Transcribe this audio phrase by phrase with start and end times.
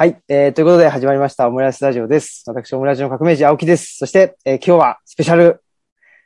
[0.00, 2.42] はい、えー、ということで始まりましたオムライスラジオです。
[2.46, 3.98] 私、オムライスの革命児青木です。
[3.98, 5.62] そして、えー今日はスペシャル、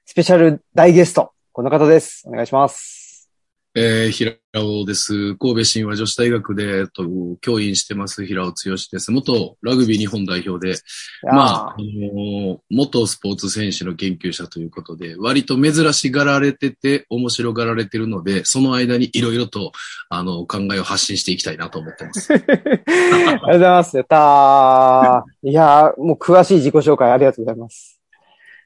[0.06, 2.22] スペシャル大ゲスト、この方です。
[2.28, 3.28] お願いします。
[3.74, 5.34] えー、平尾です。
[5.36, 7.04] 神戸神話女子大学で、えっと、
[7.40, 8.52] 教員してます平尾剛
[8.92, 9.10] です。
[9.10, 10.76] 元ラグビー日本代表で、
[11.22, 19.72] まあ、あの元スポーツ選手の研究者ということで、割と珍しがられてて、面白がられてるので、その間にいろいろと、
[20.08, 22.32] あの、考えを発信していきたいなと思ってます。
[22.34, 23.96] ありがとうございます。
[23.96, 25.22] やったー。
[25.50, 28.00] いやー、もう詳しい自己紹介ありがとうございます。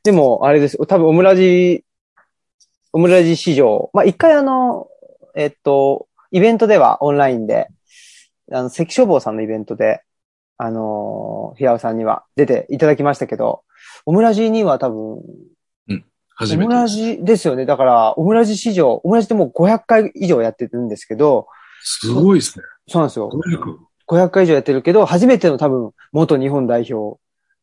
[0.04, 0.76] でも、あれです。
[0.86, 1.82] 多分、オムラジ、
[2.92, 4.88] オムラジ史上、まあ、一回あの、
[5.38, 7.68] えっと、イベントではオンラインで、
[8.50, 10.02] あの、関消防さんのイベントで、
[10.56, 13.62] あのー平尾さんには出ていただきましたけど、
[14.04, 15.22] オムラジには多分、
[16.34, 16.64] 初めて。
[16.64, 17.66] オムラジですよね。
[17.66, 21.46] だから、オムラジ史上、オムラジってもう500回以上やってるんですけど、
[21.84, 22.64] すごいですね。
[22.88, 23.30] そうなんですよ。
[23.30, 23.78] 500
[24.08, 27.20] 500回以上やってるけど、初めての多分、元日本代表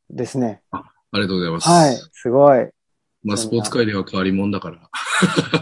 [0.09, 0.62] ですね。
[0.72, 1.70] ありがとうございます。
[1.70, 1.96] はい。
[2.14, 2.70] すごい。
[3.26, 4.72] まあ、スポーツ界では変わり者だか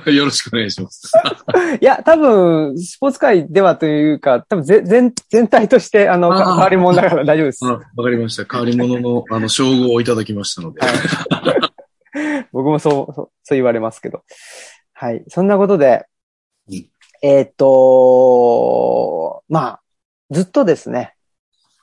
[0.05, 0.11] ら。
[0.11, 1.09] よろしくお願いします。
[1.79, 7.65] いや、多分、スポーツ界ではというか、多分ぜ全、全体として、あの、変わり者だから 大丈夫です。
[7.65, 8.43] あわかりました。
[8.43, 10.81] 変わり者の、あの、称号をいただきましたので。
[12.51, 14.23] 僕もそう、そう、言われますけど。
[14.91, 15.23] はい。
[15.29, 16.05] そんなことで
[16.69, 16.89] うん、
[17.21, 19.81] えーっと、まあ、
[20.31, 21.15] ずっとですね、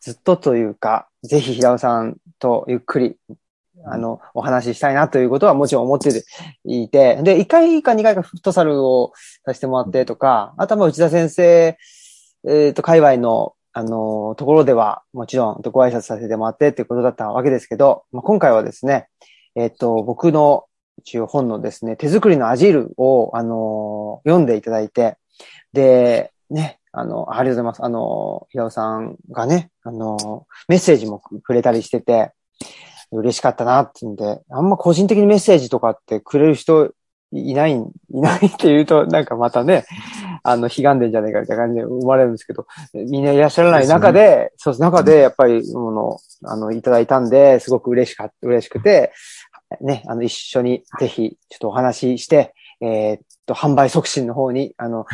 [0.03, 3.17] ずっとというか、ぜひ平尾さんとゆっくり、
[3.86, 6.11] あの、お話ししたいなということはもちろん思って
[6.64, 9.12] いて、で、1回か2回かフットサルを
[9.45, 11.77] させてもらってとか、あとは内田先生、
[12.47, 19.08] えーと、界隈の、あの、ところでは、もちろんご挨拶させてもらってっていうことだったわけですけど、まあ、今回はですね、
[19.55, 20.64] えっと、僕の
[20.98, 25.17] 一応本のですね、手作りのアジールを、あの読んでいただいて、
[25.73, 27.84] で、ね、あの、ありがとうございます。
[27.84, 32.33] あの、平尾さんがね、あの、メッセージもくれたりしてて、
[33.12, 36.92] 嬉しかったなってんで、あんま個人的にメッセージとかってくれる人
[37.33, 39.85] いない、いないって言うと、なんかまたね、
[40.42, 49.12] あの、悲願でんじゃねえかみたいな感じで思われるんですけど、みんないらっしゃらない中で、そうです、中でやっぱり、もの、あの、いただいたんで、すごく嬉しかった、嬉しくて、
[49.80, 55.06] ね、あの、一緒にぜひ、ちょっとお話しして、えーっと、販売促進の方に、あの、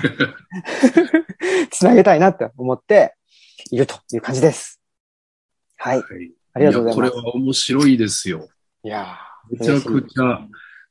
[1.70, 3.14] つなげたいなって思って
[3.70, 4.80] いるという感じです。
[5.76, 5.98] はい。
[5.98, 8.48] はいありがとうございますやこれは面白いですよ。
[8.82, 9.18] いや
[9.50, 10.40] めちゃくちゃ。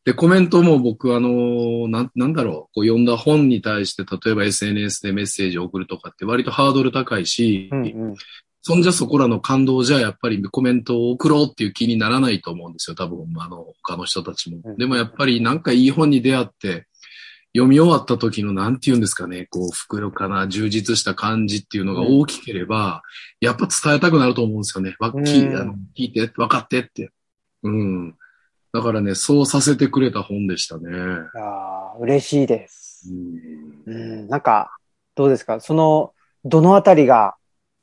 [0.05, 8.15] で、コメントも僕、あの、なん、なんだろう、こう読んだ本に対して、例えば SNS でメッセージを送るとかって割とハードル高いし、うんうん。
[8.61, 14.77] そんじゃそこらの感動じゃやっぱりコメントを送ろうっていう気にならないと思うんですよ、多分、あの、他の人たちもうん。
[14.77, 16.85] でもやっぱりなんかいい本に出会って、
[17.55, 23.01] 読み終わった時のなんて言うんですかね、こう、袋かな、充実した感じっていうのが大きければ、
[23.39, 24.95] やっぱ伝えたくなると思うんですよね。
[24.99, 27.11] わ、聞いあの聞いて、分かってって。
[27.63, 28.15] うん。
[28.73, 30.89] だからね、そうさせてくれた本でしたね。
[30.89, 33.09] いやー嬉しいです。
[33.87, 34.75] うんうん、なんか、
[35.15, 35.61] どうですか？
[35.61, 37.35] その、どのあたりが、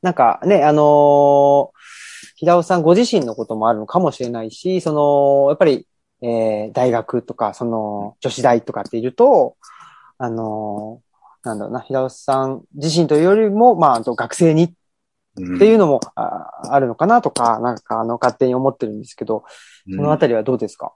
[0.03, 1.71] なんかね、あのー
[2.37, 5.87] 平尾さんご自身のこともあるのかもしれないし、その、やっぱり、
[6.22, 9.56] えー大学とか、その、女子大とかっていると、
[10.19, 11.12] あのー
[11.44, 14.75] なんだろうな、平尾さん自身というよりも、まあ、あと学生に
[15.37, 15.56] うん。
[15.56, 19.44] っていうのも、ああるのかなとか、なんか、あの、勝手に思ってるんですけど、
[19.91, 20.93] そのあたりはどうですか、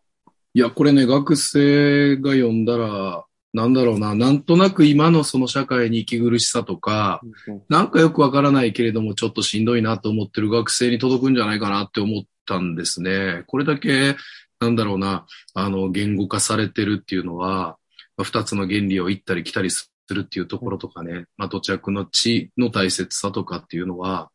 [0.55, 7.63] いや、これね、学生が読んだら、なんだろうな、なんとなく今のその社会に息苦しさとか、うん。
[7.71, 13.45] なんかよくわからないけれども、ちょっとしんどいなと思ってる学生に届くんじゃないかなって思ったんですね。
[13.47, 14.17] これだけ、
[14.67, 17.79] なんだろうな、あの、言語化されてるっていうのは、
[18.17, 24.31] まあ二つの原理を行ったり来たりするっていうところとかね、まあ、土着の地の大切さとかっていうのは、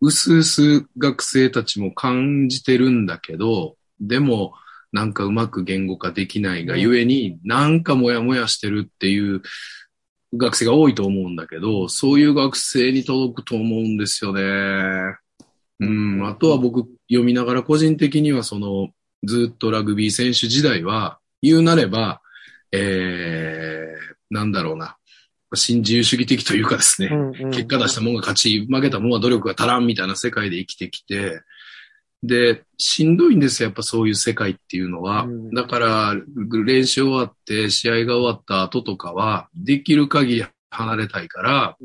[0.00, 4.52] うすうす学生たちも感じてるんだけど、でも、
[4.92, 9.42] なんかうまく言語化できないがゆえに、なんかモヤモヤしてるっていう
[10.34, 14.42] 学生が多いと思うんだけど、そういう学生に届くと思うんですよね。
[15.80, 18.88] うん、あとは僕読みながら個人的にはその、
[19.24, 22.20] ずっとラグビー選手時代は、言うなれば、
[22.72, 24.96] えー、なんだろうな、
[25.54, 27.50] 新自由主義的というかですね、うんうん。
[27.50, 31.40] 結果出したもんが勝ち、負けたもんは努力が足らんみたいな世界で生きてきて、
[32.22, 35.22] で、しんどいんですよ、やっぱそういう世界っていうのは。
[35.22, 35.50] うん。
[35.50, 36.14] だから、
[36.64, 41.76] 練習終わって、試合が終わった後とかは、できる限り離れたいから、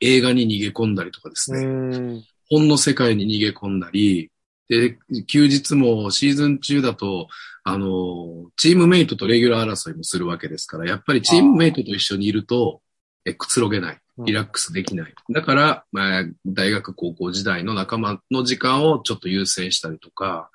[0.00, 2.24] 映画に逃げ込んだりとかですね、うん。
[2.50, 4.30] 本の世界に逃げ込んだり、
[4.68, 7.28] で、休日もシーズン中だと、
[7.64, 12.80] あの、チームメイトとレギュラー争いもするわけですから、やっぱりチームメイトと一緒にいると、
[13.24, 13.98] えくつろげない。
[14.18, 15.14] リラックスできない。
[15.30, 20.50] だから、まあ、大学高校時代の仲間の時間をちょっと優先したりとか、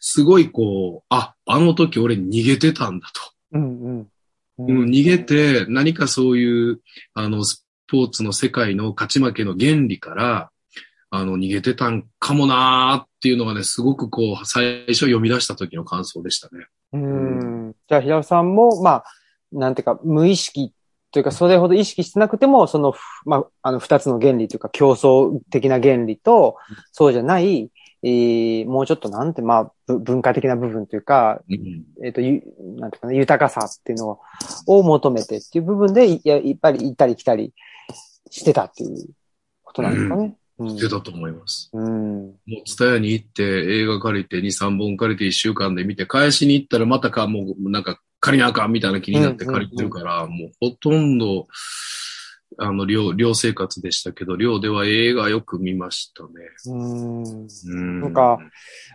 [0.00, 3.20] すごいこう、あ、あの時俺逃げてたんだと。
[3.52, 4.08] うんうん。
[4.58, 6.80] うん、逃げて何かそういう、
[7.14, 10.50] あの、スポーツの世界の勝ち負けの原理から、
[11.10, 16.66] あの、逃げてたんかもなーっていうのがね、すごくこう、最初読み出した時の感想でしたね。
[16.92, 17.74] うん。
[17.88, 19.04] じゃあ、平尾さんも、まあ、
[19.52, 20.74] なんていうか、無意識
[21.12, 26.56] というか、それほど意識してなくても、その、まあ、あの、二つの原理というか、競争的な原理と、
[26.90, 27.70] そうじゃない、
[28.04, 31.84] えーもうちょっとなんて、まあ、ぶ文化的な部分というか、うん。
[32.04, 32.42] えっ、と、ゆ、
[32.76, 34.20] なんていうかな、豊かさっていうのを
[34.66, 37.54] を求めてっていう部分で、いや、やっぱり行ったり来たり
[38.30, 39.08] してたっていう
[39.62, 40.24] ことなんですかね。
[40.24, 40.36] うん。
[40.78, 41.70] 出たと思います。
[41.72, 42.26] うん。
[42.26, 51.48] もう、ツタヤに行って、映画借りて、2、3本借りて1週間で見て、返しに行ったらまたか、もう、なんか、借りなあかんみたいな気になって借りてるから、もう、ほとんど、
[52.58, 56.30] あの、寮、寮生活でしたけど、寮では映画よく見ましたね。
[56.66, 57.22] うん。
[57.24, 58.00] うん。
[58.00, 58.38] なんか、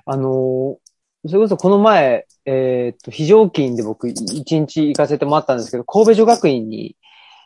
[0.06, 0.88] あのー
[1.26, 6.96] それこそこの前、えーっと、非常勤で僕、一日行かせてもらったんですけど、神戸女学院に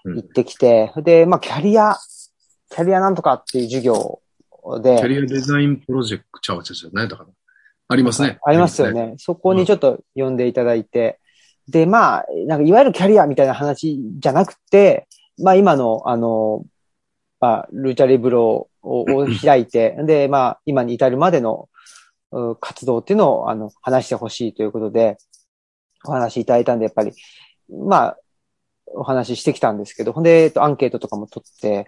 [0.03, 1.95] うん行ってきて、で、まあ、キャリア、
[2.71, 4.21] キャリアなんとかっていう授業
[4.81, 7.29] で、キャリアデザインプロジェクト、ちゃうわちゃうちゃう、何やったかな。
[7.89, 8.39] ありますね。
[8.43, 9.15] ありますよね。
[9.17, 11.19] そこにちょっと呼んでいただいて、
[11.67, 15.07] で、まあ、なんかいわゆるキャリアみたいな話じゃなくて、
[15.37, 16.63] まあ今の、あの、
[17.39, 21.69] まあ、ルチャリブロをを開いて、 で、まあ今に至るまでの
[22.31, 25.17] う活動っていうのを、あの、話してほしいということで、
[26.05, 27.11] お話いただいたんで、やっぱり、
[27.69, 28.17] まあ、
[28.95, 31.85] お話ししてきたんですけど、ほんで、えっと、アンケートとかも取って、やっ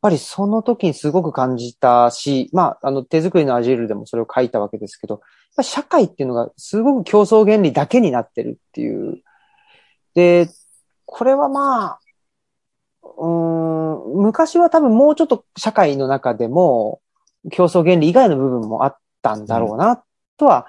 [0.00, 5.20] ぱりその時にすごく感じたし、まあ、あの、手作りのアジールでもそれを書いたわけですけど、
[5.62, 9.22] 社会っていうのがすごく競争原理だけになってるっていう。
[10.14, 10.48] で、
[11.06, 12.00] これはまあ、
[13.02, 17.00] うーん、昔は多分もうちょっと社会の中でも
[17.50, 20.02] 競争原理以外の部分もあったんだろうな、
[20.36, 20.66] とは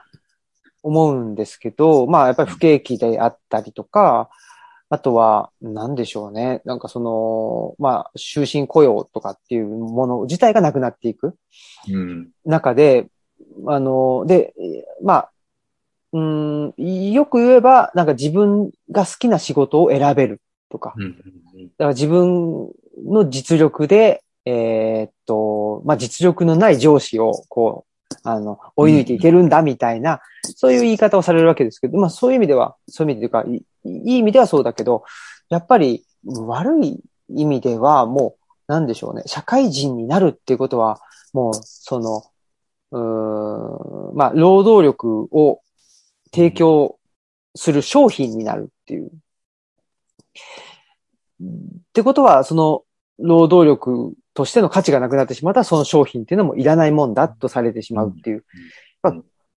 [0.84, 4.30] 思うんですけど、まあやっぱり不景気であったりとか、
[4.96, 6.62] あとは、なんでしょうね。
[6.64, 11.36] なんかその、まあ、終身雇用とかっていうもの自体がなくなっていく。
[11.90, 12.30] うん。
[12.46, 13.08] 中で、
[13.68, 15.32] あの、で、えーまあ、
[16.14, 16.74] うん、
[17.12, 21.04] よく言えば、なんか自分が好きな仕事を選べるとか、うん。
[21.04, 22.70] うんだから自分
[23.06, 30.22] の実力で、えーっと、まあ、実力のない上司を、こう、あの、追い抜いていけるんだみたいな、
[30.56, 35.04] そういう言い方をされるわけですけど、まあ、そういう意味では、そういう意味でというか、いい意味ではそうだけど、
[35.50, 37.00] やっぱり悪い
[37.30, 41.00] 意味では、もう、なんでしょうね、社会人になるっていうことは、
[41.34, 42.24] もう、その、
[42.92, 45.62] うん、まあ、労働力を
[46.34, 46.98] 提供
[47.56, 49.08] する商品になるっていう。
[49.08, 49.12] っ
[51.94, 52.84] てことは、その
[53.20, 58.46] 労働力としての価値がなくなってしまったら、その商品っていうのもいらないもんだとされてしまうっていう。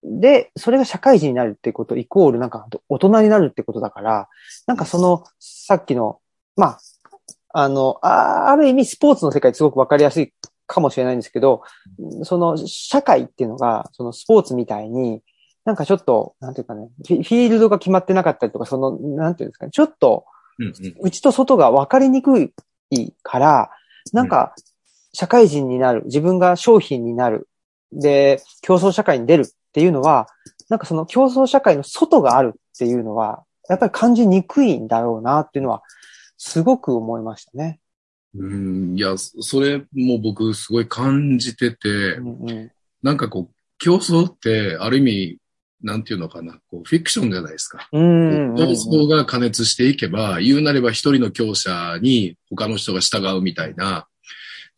[0.03, 4.29] で、それが社会人になるってことイコールなんか大人になるってことだから、
[4.67, 6.21] なんかそのさっきの、
[6.57, 6.81] まあ、
[7.51, 10.33] あの、あある意味スポーツの世界すごくわかりやすい
[10.67, 11.63] かもしれないんですけど、
[12.23, 15.23] その社会っていうのが、そのスポーツみたいに、
[15.65, 20.27] なんかちょっと、なんていうかね、フィールドが決まってなかったりとか、その、なんていうんですかね、ちょっと、
[20.59, 20.67] うん。
[20.67, 20.73] うん。
[21.03, 22.53] 内と外が分かりにくい
[23.23, 23.71] から、
[24.13, 24.55] なんか、
[25.13, 27.49] 社会人になる、自分が商品になる、
[27.93, 30.29] で、競争社会に出るっていうのは、
[30.69, 35.83] なんかその競争社会の外があるっていうのは、やっぱり感じにくいんだろうなっていうのは、
[36.37, 37.81] すごく思いましたね。
[38.35, 38.97] うん。
[38.97, 42.71] いや、それも僕すごい感じてて、うんうん
[43.01, 45.39] なんかこう、競争ってある意味、
[45.83, 47.89] なんていうのかな、こう、フィクションじゃないですか。
[47.93, 54.09] うん競争が加熱していけば、言うなれば一人の強者に他の人が従うみたいな。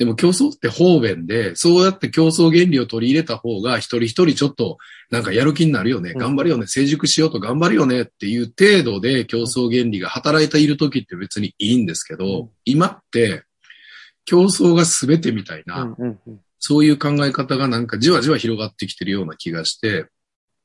[0.01, 4.79] でも競争って方便で、そうやって競争原理を取り入れた方が一人一人ちょっと
[5.11, 6.19] なんかやる気になるよね、うん。
[6.19, 8.01] 頑張るよね、成熟しようと頑張るよね。
[8.01, 12.49] っていう程度で競争原理が働いている時って別にいいんですけど、うん。
[12.65, 13.43] 今って
[14.25, 15.95] 競争が全てみたいな、
[16.59, 20.07] そういう考え方がなんかじわじわ広がってきてるような気がして、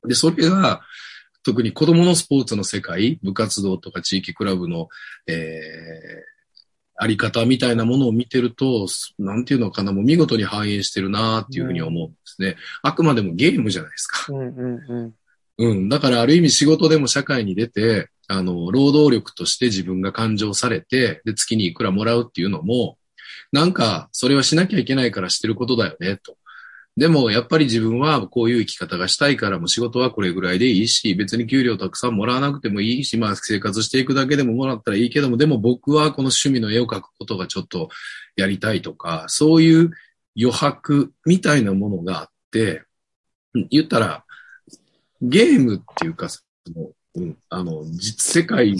[0.08, 0.80] で、それが、
[1.42, 4.88] 特に子供のスポーツの世界、部活動とか地域クラブの、
[5.26, 6.35] えー、
[6.98, 8.86] あり方みたいなものを見てると、
[9.18, 12.56] なんていうのかな、もう見事に反映してるなっていうふうに思うんですね。
[12.82, 14.32] あくまでもゲームじゃないですか。
[14.32, 15.14] うんうんうん
[15.58, 15.88] うん。
[15.88, 22.98] だからある意味仕事でも社会に出て、あの、労働力として自分が勘定されて、で、月にいくらもらうっていうのも、
[23.52, 26.36] なんか、それはしなきゃいけないからしてることだよね、と。
[26.96, 37.90] でも、やっぱり自分はこういう生き方がしたいからも仕事はこれぐらいでいいし、別に給料たくさんもらわなくてもいいし、まあ生活していくだけでももらったらいいけども、でも僕はこの趣味の絵を描くことがちょっと
[38.36, 39.90] やりたいとか、そういう
[40.38, 42.82] 余白みたいなものがあって、
[43.70, 44.24] 言ったら、
[45.20, 46.42] ゲームっていうか、そ
[46.74, 48.74] のうん、あの、実世界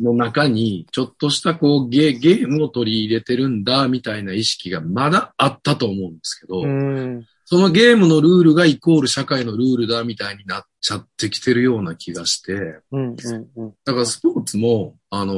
[0.00, 7.24] の中に、ちょっとしたこうゲゲームを取り入れてるんだ、みたいな意識がまだあったと思うんですけど、う。
[7.52, 12.54] そのゲームのルールがイコール社会のルールだみたいになっちゃってきてるような気がして、
[12.92, 13.08] うん。
[13.08, 13.50] うん。
[13.56, 13.74] うん。
[13.84, 15.34] だからスポーツも、あの、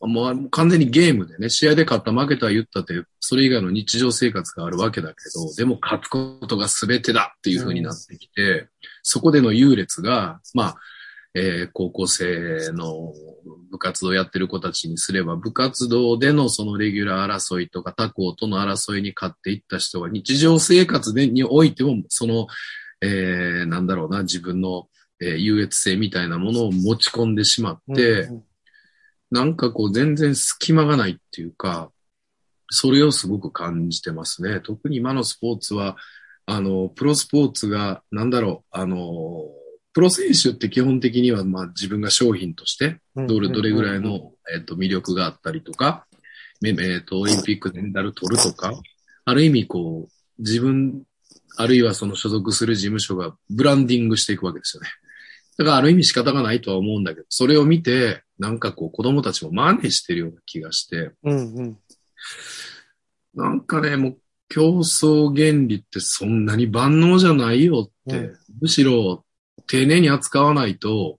[0.00, 8.68] もう完全にゲームでね、試合で勝った負けた言ったって、それ以外の日常生活があるわけだけど、でも勝つことが全てだっていう風になってきて、
[9.02, 10.76] そこでの優劣が、まあ、
[11.34, 13.12] えー高校生の
[13.70, 22.46] 部活動やってる子たちにすれば、部活動でのそのレギュラー争いとか他校との争いに勝っていった人が日常生活でにおいても、その、
[23.00, 24.88] えーなんだろうな、自分の、
[25.20, 28.42] えー優越性みたいなものを持ち込んでしまって、うん
[29.32, 31.90] なんかこう全然隙間がないっていうか、
[32.68, 34.60] それをすごく感じてますね。
[34.60, 35.96] 特に今のスポーツは、
[36.44, 38.98] あの、プロスポーツが、なんだろう、あの、
[39.92, 46.06] プロ選手って基本的には、まあ自分が商品として、うんどれ、どれぐらいの、えっと、魅力があったりとか、
[46.60, 48.72] めえっと、オリンピックでメダル取るとか、
[49.24, 51.02] ある意味こう、自分、
[51.56, 54.88] あるいはその所属する事務所がブランディングしていくわけですよね。
[55.58, 61.54] だからある意味仕方がないとは思うんだけど、それを見て、なんかこう子供たちも真似してるような気がして、うん。
[61.54, 61.78] うん。
[63.34, 64.18] なんかね、もう
[64.48, 69.24] 競争原理ってそんなに万能じゃないよって、うんむしろ
[69.66, 71.18] 丁寧に扱わないと、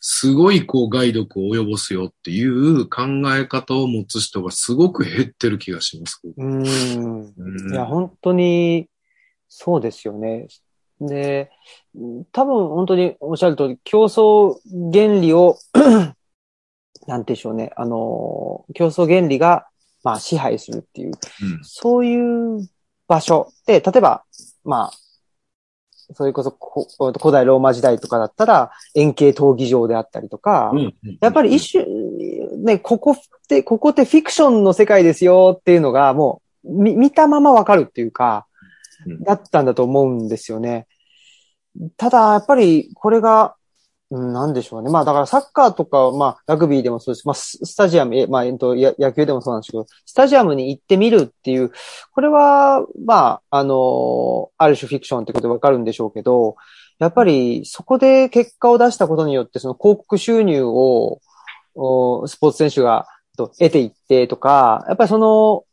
[0.00, 3.02] すごいこう害毒を及ぼすよっていう考
[3.34, 6.20] え方を持つ人がすごく減ってる気がします。
[6.36, 6.62] うん。
[6.62, 8.88] うんいや、本当に、
[9.48, 10.48] そうですよね。
[11.00, 11.50] で、
[12.32, 14.58] 多分本当におっしゃる通り、競争
[14.92, 15.56] 原理を、
[17.06, 17.72] なんてでしょうね。
[17.76, 19.68] あの、競争原理が、
[20.02, 22.68] まあ、支配するっていう、うんそういう
[23.08, 24.24] 場所で、例えば、
[24.64, 24.92] まあ、
[26.12, 26.86] それこそこ
[27.20, 31.84] 古代ローマ時代とかだったら、円形闘技場であったりとか、うんやっぱり一種、
[32.64, 33.16] ね、ここっ
[33.48, 38.46] て、ここってフィクションの世界ですよっていうのがもう、見見たままわかるっていうか
[39.06, 40.86] うん、だったんだと思うんですよね。
[41.96, 43.63] ただ、やっぱりこれが、うん、
[44.14, 44.90] なんでしょうね。
[44.90, 47.26] まあだからサッカーとか、まあラグビーでもそうです。
[47.26, 51.72] まあススタジアム、えまあ、えっと、や野球でもそうなんですけど、スタジアムに行ってみるっていう、
[52.12, 56.56] これは、まあ、あの、ある種フィクションってことでわかるんでしょうけど、
[56.98, 61.20] やっぱりそこで結果を出したことによって、その広告収入を、
[61.76, 65.64] おスポーツ選手がと得ていってとか、やっぱりその、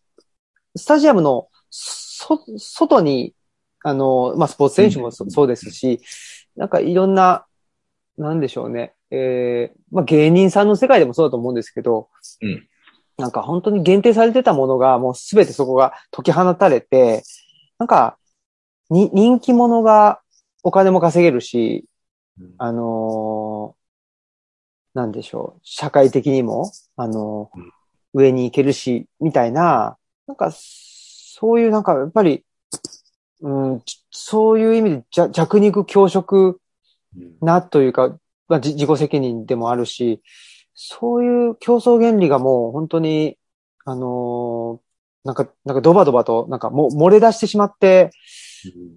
[0.75, 3.33] スタジアムのそ、外に、
[3.83, 6.01] あの、まあ、スポーツ選手もそそうですし、
[6.55, 7.45] なんかいろんな、
[8.17, 8.93] なんでしょうね。
[9.09, 12.09] えーまあ、芸人さんの世界でもそうだと思うんですけど、
[12.41, 12.67] うん。
[13.17, 17.23] なんか本当に限定されてたものがもうすべてそこが解き放たれて、
[17.77, 18.17] なんか、
[18.89, 20.21] に、人気者が
[20.63, 21.85] お金も稼げるし、
[22.39, 22.55] うん。
[22.57, 23.81] あのー
[24.93, 27.71] なんでしょう、社会的にも、あのーうん。
[28.13, 32.43] 上に行けるし、みたいな、なんか、そういうなんか、やっぱり、
[33.41, 36.57] うん、ちそういう意味でじゃ弱肉強食うん
[37.41, 40.21] なというか、まあ、じ自己責任でもあるし、
[40.73, 43.37] そういう競争原理がもう本当に、
[43.85, 44.91] あのー
[45.23, 48.09] なんか、なんかドバドバと、なんかもう漏れ出してしまって、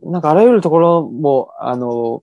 [0.03, 2.23] なんかあらゆるところも、あの、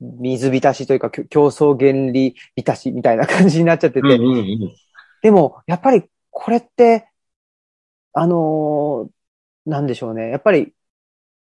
[0.00, 4.76] 水浸しというか、競争原理浸しみたいな感じになっちゃってて、うんうんうん。
[5.22, 7.08] でも、やっぱりこれって、
[8.12, 9.10] あのー
[9.70, 10.30] なんでしょうね。
[10.30, 10.72] やっぱり、し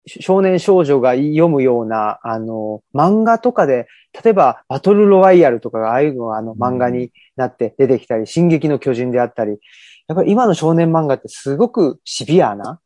[0.07, 3.88] 少年少女が読むような、あのー漫画とかで、
[4.24, 9.59] 例えば、バトルロワイヤルとかが、ああいうのがあの漫画になって出てきたり、進撃の巨人であったり、
[10.07, 12.79] やっぱり今の少年漫画ってすごくシビアな、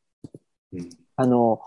[0.74, 0.90] うん。
[1.16, 1.60] あの、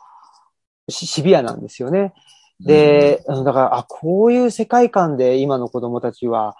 [0.88, 2.14] しシビアなんですよね。
[2.60, 6.56] で、だから、あ、こういう世界観で今の子供たちは、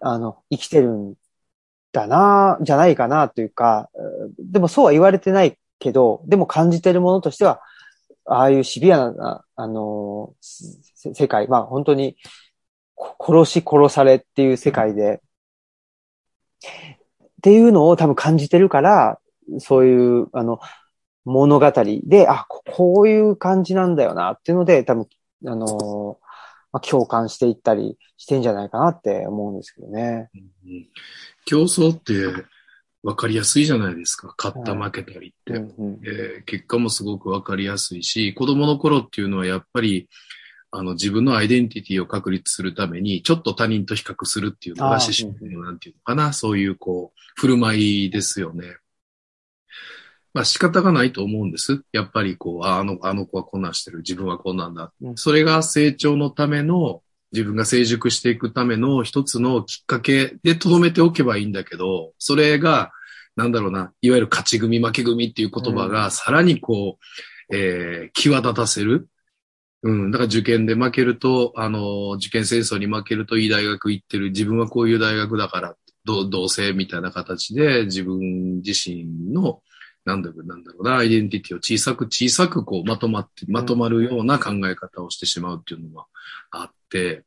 [0.00, 1.14] あの、生きてるん
[1.92, 4.52] だな、じゃないかなというか、うん。
[4.52, 7.60] でもそうは言われてないけど、でも感じてるものとしては、
[8.28, 12.16] ああいうシビアな、あの、世界、まあ本当に、
[13.20, 15.20] 殺し殺されっていう世界で、
[16.62, 19.20] っていうのを多分感じてるから、
[19.58, 20.60] そういう、あの、
[21.24, 21.72] 物語
[22.04, 25.06] で、あ、ここういう感じなんだよなっていうので、多分、
[25.46, 26.18] あの、
[26.72, 30.30] まあ、共感していったりしてんじゃないかなって思うんですけどね。
[30.34, 30.88] うん
[31.48, 32.12] 競争って、
[33.06, 34.34] わかりやすいじゃないですか。
[34.36, 35.52] 勝ったはい負けたりって。
[35.52, 40.08] うんうんえー結果もすごくわかりやすいし、子供の頃っていうのはやっぱり、
[40.72, 48.76] あの、自分のアイデンティティを確立するために、ちょっと他人と比較するっていうのが思春期のなんていうのかな、そういうこう、振る舞いですよね。
[50.34, 51.82] まあ仕方がないと思うんです。
[51.92, 54.92] やっぱりこう、ああの、あの子はこんなんしてる、自分はこんなんだ。
[55.00, 62.92] うんそれが成長のための、自分が成熟していくための一つのきっかけで留めておけばいいんだけど、それが、
[63.36, 66.98] なんだろうな、いわゆる勝ち組負け組っていう言葉うがさらにこ
[67.50, 69.08] う、えー、際立たせる。
[69.82, 70.10] うん。
[70.10, 74.30] だから受験で負けると、あの、受験戦争に負けるといい大学行ってる。
[74.30, 79.62] 自分はこういう大学だから、どう、どうせみたいな形で自分自身の、
[80.04, 86.06] なんだろう、なんだろうな、アイデンティティを小さく小さくこうまとまって、まとまるような考え方をしてしまうっていうのが
[86.52, 87.24] あって、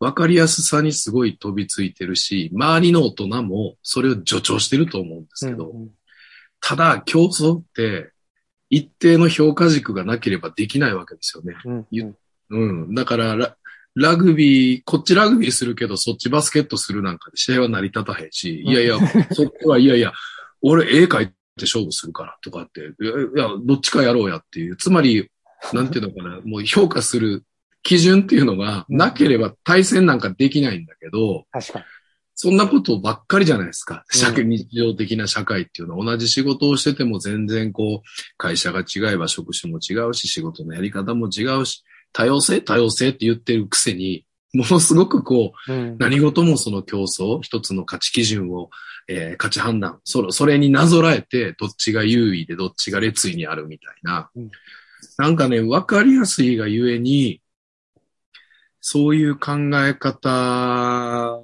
[0.00, 5.88] わかりやすさにすごい飛びついてるし、周りの大人もそれを助長してると思うんですけど、うん
[6.60, 8.10] ただ競争って
[8.70, 11.54] 一定の評価軸がなければできないわけですよね。
[11.64, 12.14] うんゆ
[12.50, 12.94] うん。
[12.94, 13.56] だからラ、
[13.94, 18.98] ラグビー、こっちラグビーするけど、そっちバスケットするなんかで試合は成り立たへんし、いやいや、
[19.32, 20.12] そっちはいやいや、
[20.62, 24.76] 俺絵描いて勝負するからとかって、いや、いやどっちかやろうやっていう。
[24.76, 25.30] つまり、
[25.72, 27.44] なんていうのかな、もう評価する
[27.88, 31.84] 基準っていうのがなければ対戦なんかできないんだけど、確かに。
[32.34, 34.04] そんなことばっかりじゃないですか。
[34.14, 48.68] うん社会、日常的な社会っていうのは同じ仕事をしてても全然こう、会社が違えば職種も違うし、仕事のやり方も違うし、多様性、多様性って言ってるくせに、ものすごくこう、うん何事もその競争、一つの価値基準を、
[49.08, 54.28] えー価値判断、それ、それになぞらえて、どっちが優位でどっちが劣位にあるみたいな。
[54.36, 54.50] うん
[55.16, 57.40] なんかね、わかりやすいがゆえに、
[58.80, 59.52] そういう考
[59.86, 61.40] え方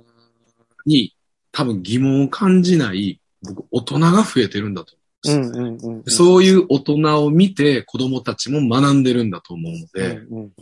[0.87, 1.15] に
[1.53, 4.95] 多分疑問を感じない、僕、大人が増えてるんだと
[5.27, 5.59] 思うんです。
[5.59, 6.03] うんうんうんうん。
[6.07, 10.53] そういう大人を見て子供たちも学んでるんだと思うので、うんうん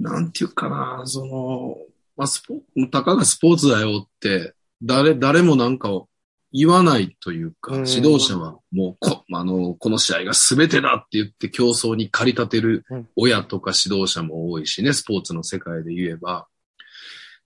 [0.00, 1.76] なんていうかな、その、
[2.16, 2.54] まあ、スポ
[2.90, 6.08] たかがスポーツだよって、誰、誰もなんかを
[6.52, 7.88] 言わないというか、うん。
[7.88, 13.08] 指導者はもうこ、あの、この試合が全てだって言って競争に駆り立てるうん。
[13.16, 16.46] 親とか指導者も多いしね、スポーツの世界で言えば。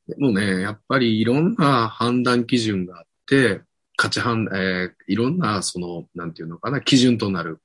[0.09, 3.63] でもね、やっぱりいろんな判断基準があって、
[3.97, 7.61] 価値判、えーいろんな、その、なんていうのかな、基準となる、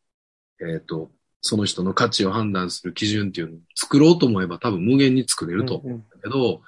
[0.61, 6.61] えっ、と、その人の価値を判断する基準っていうのを作ろうと思えば多分無限に作れると思うんだけど、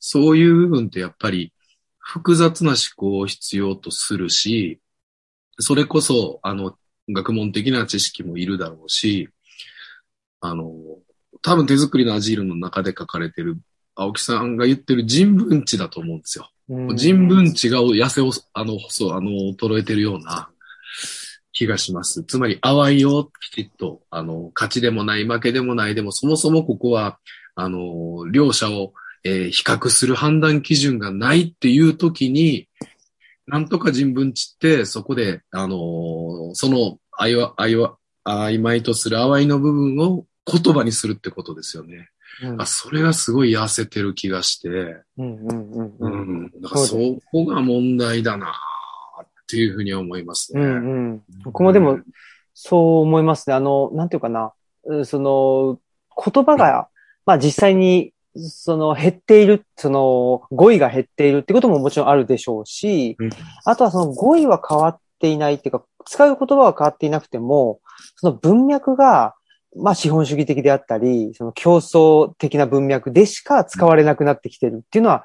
[0.00, 1.53] そういう部分ってやっぱり
[2.06, 4.78] 複雑な思考を必要とするし、
[5.58, 6.76] それこそ、あの、
[7.08, 9.28] 学問的な知識もいるだろうし、
[10.40, 10.70] あの、
[11.42, 13.58] 多分手作りのアジールの中で書かれてる
[13.94, 16.50] 青木さんが言ってる人文知だと思うんですよ。
[16.68, 20.50] うん人文知が痩せを、あの、そう、あの、衰えてるような
[21.52, 22.24] 気がします。
[22.24, 27.18] つまり、淡いをきちっと、あの、勝ちでもない、負けでもない、でもそもそもここは、
[27.54, 32.68] あの、両者を、えー比較する判断基準がないっていう時に、
[33.46, 42.08] なんとか人文知って、そこで、あの、その、あいわ、あいわ、曖昧とする淡いの部分を言葉にするってことですよね。
[42.42, 46.50] うんあ、それがすごい痩せてる気がして、うんうんうんううんん。
[46.60, 46.96] だからそ
[47.30, 48.52] こが問題だな
[49.22, 50.60] っていうふうに思いますね。
[50.60, 51.22] うんうん。
[51.44, 52.00] 僕もでも、
[52.54, 53.54] そう思いますね。
[53.54, 54.52] あの、なんていうかな。
[54.86, 55.78] うんその、
[56.24, 56.88] 言葉が、
[57.26, 63.30] まあ実際に、その減っている、その語彙が減っているってことももちろんあるでしょうし、うん
[63.64, 67.80] あとはその語彙は変わっていないっていうか、使う言葉は変わっていなくても、
[68.16, 69.34] その文脈が、
[69.76, 75.24] まあ資本主義的であったり、その競争的な文脈でしか使われなくなってきてるっていうのは、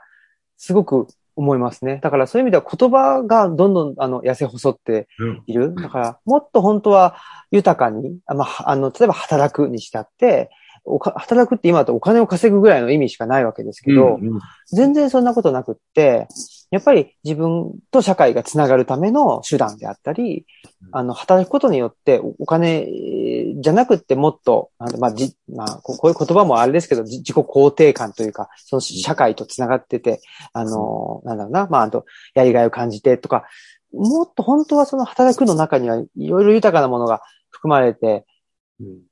[0.58, 2.00] すごく思いますね。
[2.04, 5.74] だからそういう意味では言葉がどんどんあの痩せ細ってうんいる。
[5.74, 7.16] だから、もっと本当は
[7.52, 10.50] 豊かに、あまあ、あの、例えば働くにしたって、
[10.86, 14.40] おか働くって今だとお金を稼ぐぐらいの意味しかないわけですけど、うんうん。
[14.72, 16.28] 全然そんなことなくって、
[16.72, 20.46] やっぱり自分と社会がつながるための手段であったり、
[20.92, 30.22] あの、働くことによっておお金えーじゃなくってもっと、まあ、じ、まあ、こういう言葉もあれですけど、じ自己肯定感というか、その社会とつながってて、
[30.54, 33.46] あの、なんだろうな、まあ、あと、やりがいを感じてとか、
[33.94, 38.24] もっと本当はその働くの中にはいろいろ豊かなものが含まれてうん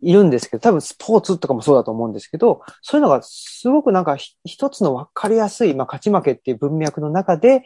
[0.01, 7.63] いるんですけど、多分スポーツとかもそうだと思うんですけど、そういうのがすごくなんかひ一つの分かりやすい、まあ、勝ち負けっていう文脈の中で、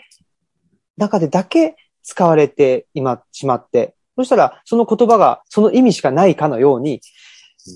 [0.98, 7.02] 中でだけ使われて今しまって、そしたらその言葉がその意味しかないかのように、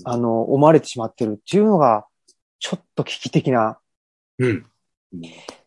[0.04, 2.06] あの、思われてしまってるっていうのが、
[2.58, 3.78] ちょっと危機的な
[4.38, 4.66] うん。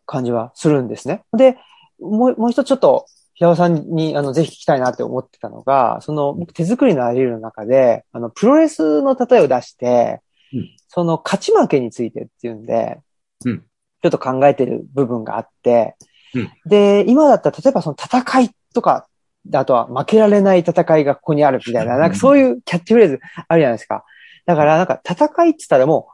[0.06, 1.22] 感じはするんですね。
[1.36, 1.56] で、
[1.98, 3.06] もう、もう一つちょっと
[3.40, 10.20] 平尾さんに、あの、ぜひ聞きたいなって思ってたのが、その、僕手作りのアリールの中で、あの、プロレスの例えを出して、
[10.52, 12.98] うんその勝ち負けについてっていうんで、
[13.46, 13.60] うん
[14.02, 15.96] ちょっと考えてる部分があって、
[16.34, 19.06] うんで、今だったら、例えばその戦いとか、
[19.54, 24.04] あとは負けられない戦いがここにあるみたいな、なんかそういうキャッチフレーズあるじゃないですか。
[24.44, 26.08] だから、なんか戦いって言ったらも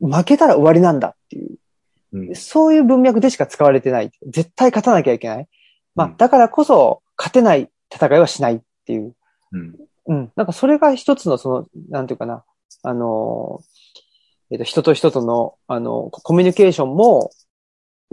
[0.00, 1.58] う、負けたら終わりなんだっていう。
[2.14, 4.10] うんそういう文脈でしか使われてない。
[4.26, 5.48] 絶対勝たなきゃいけない。
[5.98, 9.16] まあうん、だからこそ、勝てない戦いはしないっていう。
[9.52, 9.74] うん。
[10.06, 10.32] うん。
[10.36, 12.44] なんかそれが一つのその、なんていうかな、
[12.84, 13.60] あの、
[14.52, 17.30] えっ、と、人と人との、あの、コミュニケーションも、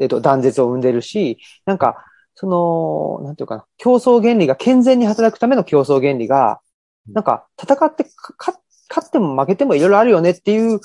[0.02, 6.60] えっ、と、断絶を生んでるし、なんか、その、なんていうかな、競争原理が健全に働くための競争原理が、
[7.14, 8.08] なんか、戦って
[8.40, 8.58] 勝
[9.06, 10.80] っても負けてもいろいろあるよねっていう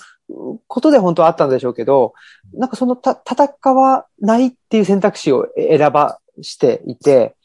[0.67, 2.13] ことで本当はあったんでしょうけど、
[2.53, 7.37] なんかそのた、戦わないっていう選択肢を選ばしていて、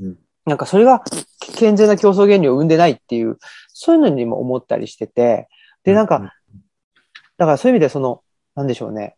[0.00, 1.02] うんなんかそれが
[1.58, 5.46] 健全な競争原理を生んでないっていう、そういうのにも思ったりしてて、
[5.84, 6.34] で、なんか、
[7.36, 8.22] だからそういう意味でその、
[8.54, 9.16] なんでしょうね。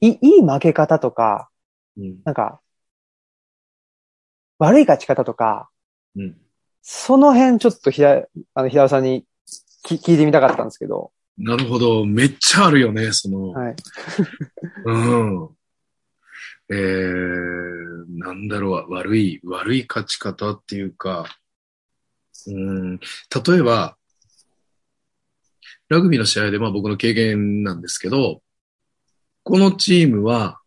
[0.00, 1.48] いい、いい負け方とか、
[1.96, 2.18] うん。
[2.24, 2.60] なんか、
[4.58, 5.70] 悪い勝ち方とか、
[6.14, 6.36] うん。
[6.82, 8.22] その辺ちょっとひら、
[8.54, 9.24] あの、平尾さんに
[9.82, 11.10] き聞いてみたかったんですけど。
[11.38, 12.04] なるほど。
[12.04, 13.50] めっちゃあるよね、その。
[13.50, 13.76] はい。
[14.84, 14.92] う
[15.46, 15.48] ん。
[16.70, 21.26] えー、なんだろう、悪い、悪い勝ち方っていうか、
[22.46, 23.00] うん、例
[23.58, 23.96] えば、
[25.88, 28.42] ラグビーの試合で、まあ僕の経験なんですけど、
[29.42, 30.60] このチームは、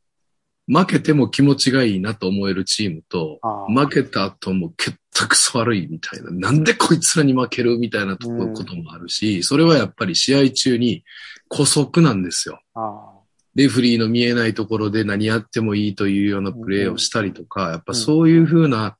[0.68, 8.24] 負けても気持ちがいいなと思えるチームと、負けた後もけったくそ悪いみたいな、なんでこいつらに負けるみたいなこ
[8.64, 11.04] ともあるし、それはやっぱり試合中に
[11.52, 12.62] 古速なんですよ。
[12.74, 13.11] あ
[13.56, 18.98] レフリーの見えないところで何やってもいいというようなプレーをしたりとか、やっぱそういうふうな、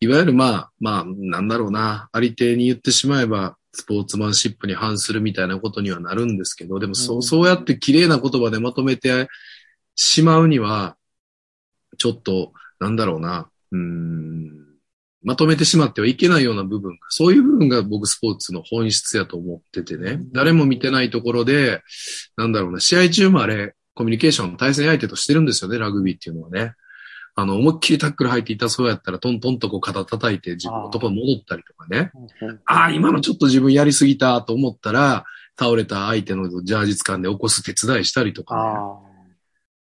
[0.00, 9.28] いわゆるまあ、まあ、なんだろうな、ありていに言ってしまえば、スポーツマンシップに反するみたいなことにはなるんですけど、でもそうう、んそうやって綺麗な言葉でまとめて
[9.94, 10.96] しまうには、
[11.98, 14.60] ちょっと、なんだろうな、うーん、
[15.22, 21.82] まとめてしまってはいけないような部分が、そういう部分が僕スポーツの本質やと思っててね、うん誰も見てないところで、
[22.36, 26.74] なんだろうな、試合中もあれ、コミュニケーションの対戦相手としてるんですよね、ラグビーっていうのはね。
[27.34, 32.10] あの、思いっきりタックル入っていたそうやったら、トントンとこう肩叩いて自分のところに戻ったりとかね。
[32.66, 35.24] ああ、今のちょっと自分やりすぎたと思ったら、
[35.58, 38.60] 倒れた相手のジャージ掴んで起こす手伝いしたりとかね。
[38.62, 38.98] あ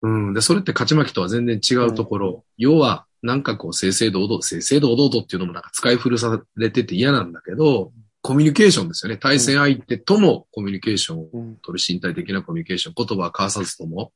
[0.03, 0.35] うん。
[0.35, 2.45] で、それって勝ち負けとは全然違うところ。
[2.57, 7.93] 要は、なんかこう、正々堂々、正々堂々とっていうのもなんか使い古されてて嫌なんだけど、
[8.25, 9.19] コミュニケーションですよね。
[9.19, 11.29] 対戦相手ともコミュニケーションを
[11.61, 14.13] 取る身体的なコミュニケーション、言葉は交わさずとも。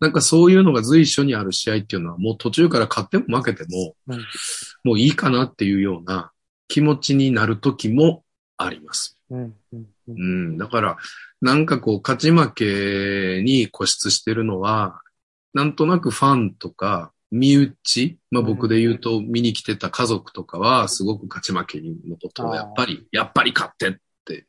[0.00, 4.24] なんかそういうのが随所にある試合っていうのはもう途中から勝っても負けても、うん
[4.84, 6.32] もういいかなっていうような
[6.68, 8.24] 気持ちになる時も
[8.56, 9.18] あります。
[9.28, 10.12] うんうんうんう
[10.54, 10.56] ん。
[10.56, 10.96] だから、
[11.42, 15.02] なんかこう、勝ち負けに固執してるのは、
[15.52, 18.46] なんとなくファンとか、身内、まあうん。
[18.46, 23.92] 僕で言うと見に来てた家族とかは、すごく勝ち負けのことをやっぱり、やっぱり勝ってっ
[24.24, 24.46] て、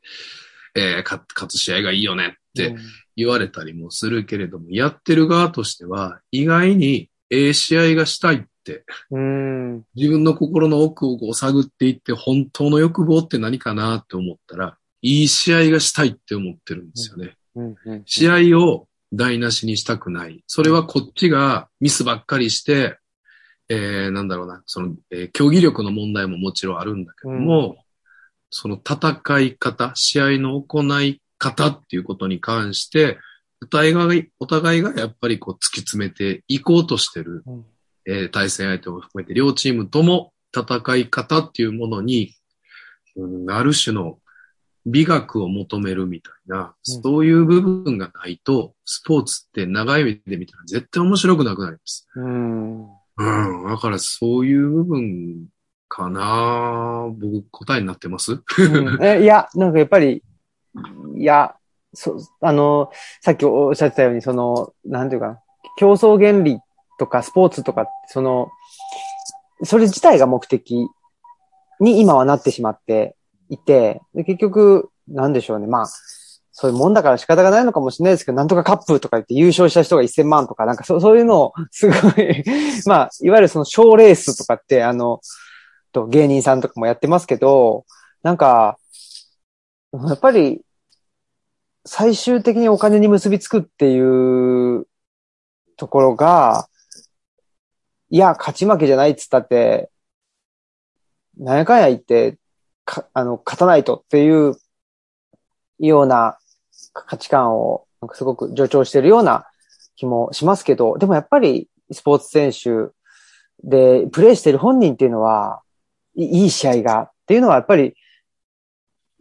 [0.76, 2.76] えー勝勝つ試合がいいよねって
[3.16, 8.84] 言われたりもするけれども、やってる側としては、意外に、ええ試合がしたいって。
[9.94, 17.36] 自分の心の奥を探っていって、本当の欲望って何かなって思ったら、いい試合がしたいって思ってるんですよね。
[18.04, 20.42] 試合を台無しにしたくない。
[20.46, 22.98] それはこっちがミスばっかりして、
[23.68, 27.76] えー、なんだろうな、その、えー競技力の問題ももちろんあるんだけども、
[28.50, 33.18] その戦い方、試合の行い方っていうことに関して、
[33.62, 34.06] お互いが、
[34.38, 37.64] お互いがやっぱりこう突き詰めていこうとしてる、うん。
[38.06, 42.34] えー対戦相手を含めて両チームとも戦い方っていうものに、
[43.16, 44.18] うん、ある種の
[44.86, 46.62] 美学を求めるみたいな、う
[46.98, 52.06] んそういう部分がないと、スポーツって長い目で見たら絶対面白くなくなります。
[52.16, 52.84] うん。
[52.84, 53.66] うん。
[53.68, 55.46] だからそういう部分
[55.88, 58.32] かな僕答えになってます？
[58.32, 60.22] うんえいや、なんかやっぱり、
[61.16, 61.54] いや、
[61.92, 65.40] そあの、さっきおっしゃってたように、その、なんていうかな、
[65.78, 66.58] 競争原理
[66.98, 68.50] とかスポーツとかその、
[69.62, 70.88] それ自体が目的
[71.80, 73.16] に今はなってしまって
[73.48, 75.86] いて、で結局、なんでしょうね、まあ、
[76.56, 82.44] そういうもんだから仕方がないのかもしれないですけど、なんとかカップとか言って優勝した人が1000万とか、なんかそそういうのを、すごい、
[82.86, 85.20] まあ、いわゆるその賞レースとかって、あの、
[85.92, 87.84] と芸人さんとかもやってますけど、
[88.22, 88.78] なんか、
[89.92, 90.62] やっぱり、
[91.86, 94.86] 最終的にお金に結びつくっていう
[95.76, 96.68] ところが、
[98.10, 99.90] いや、勝ち負けじゃないっつったって、
[101.36, 102.38] 何やかんや言って、
[102.84, 104.56] か、あの、勝たないとっていう
[105.78, 106.38] ような
[106.92, 109.46] 価値観を、なんかすごく助長しているような
[109.96, 112.92] 気もしますけど、でもやっぱりスポーツ選手
[113.62, 115.62] でプレーしている本人っていうのは、
[116.16, 117.94] いい試合がっていうのはやっぱり、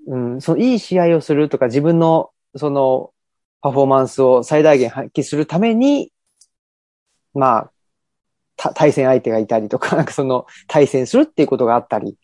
[0.07, 3.11] うん、そのいい試合をするとか自分のその
[3.61, 6.11] パフォーマンスを最大限発揮するために、
[7.33, 7.69] ま
[8.57, 12.17] あ、対戦相手がいたりとか、なんかその対戦するっていうことがあったり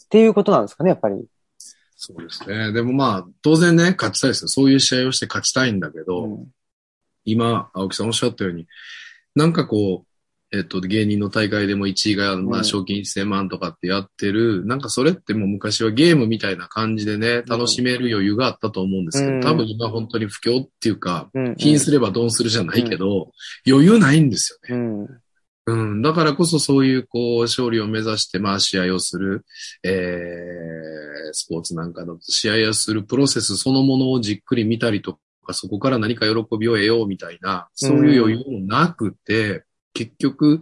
[0.00, 1.24] っていうことなんですかね、やっぱり。
[1.96, 2.72] そうですね。
[2.72, 4.48] でもまあ、当然ね、勝ちたいですよ。
[4.48, 6.46] そういう試合をして勝ちたいんだけど、うん
[7.26, 8.66] 今、青木さんおっしゃったように、
[9.34, 23.32] なんかこう、えっと、芸人の大会でも1位が、まあ、うん賞金1000万とかってやってる、なんかそれってもう昔はゲームみたいな感じでね、楽しめる余裕があったと思うんですけど、うん多分今本当に不況っていうか、うん貧すればドンするじゃないけど、
[23.66, 25.08] 余裕ないんですよね。
[25.66, 25.78] うん。
[25.80, 26.02] うん。
[26.02, 29.44] だからこそそういう、こう、勝利を目指して、まあ、試合をする、
[29.82, 40.60] えー、スポーツなんかだと、試合をするプロセスそのものをじっくり見たりとか、そこから何か喜びを得ようみたいな、そういう余裕もなくて、結局、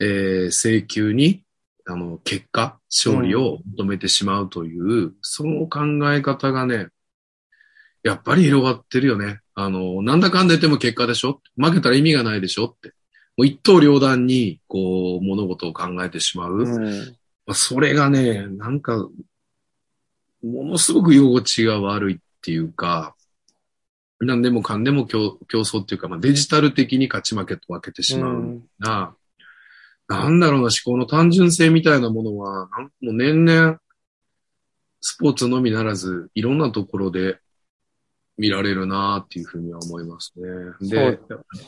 [0.00, 1.44] えー、請求に、
[1.86, 5.80] あの、結果、勝利を求めてしまうという、その考
[6.12, 6.88] え方がね、
[8.02, 9.40] やっぱり広がってるよね。
[9.54, 12.92] あの、なんだかんだ言っても結果でしょ負けたら意味がないでしょって。
[13.42, 16.52] もう一刀両断に、こう、物事を考えてしまう。
[16.52, 17.16] うん。
[17.44, 18.96] まあそれがね、なんか、
[20.42, 23.16] ものすごく居心地が悪いっていうか、
[24.20, 29.16] 何でもかんでも競競争っていうか、まあ、デジタル的に勝ち負けと分けてしまうな、
[30.06, 32.68] なんだろうな、思考の単純性みたいなものは、
[33.00, 33.78] もう年々、
[35.00, 37.40] スポーツのみならず、いろんなところで
[38.38, 40.88] 見られるなっていうふうには思いますね。
[40.88, 41.18] で、やっ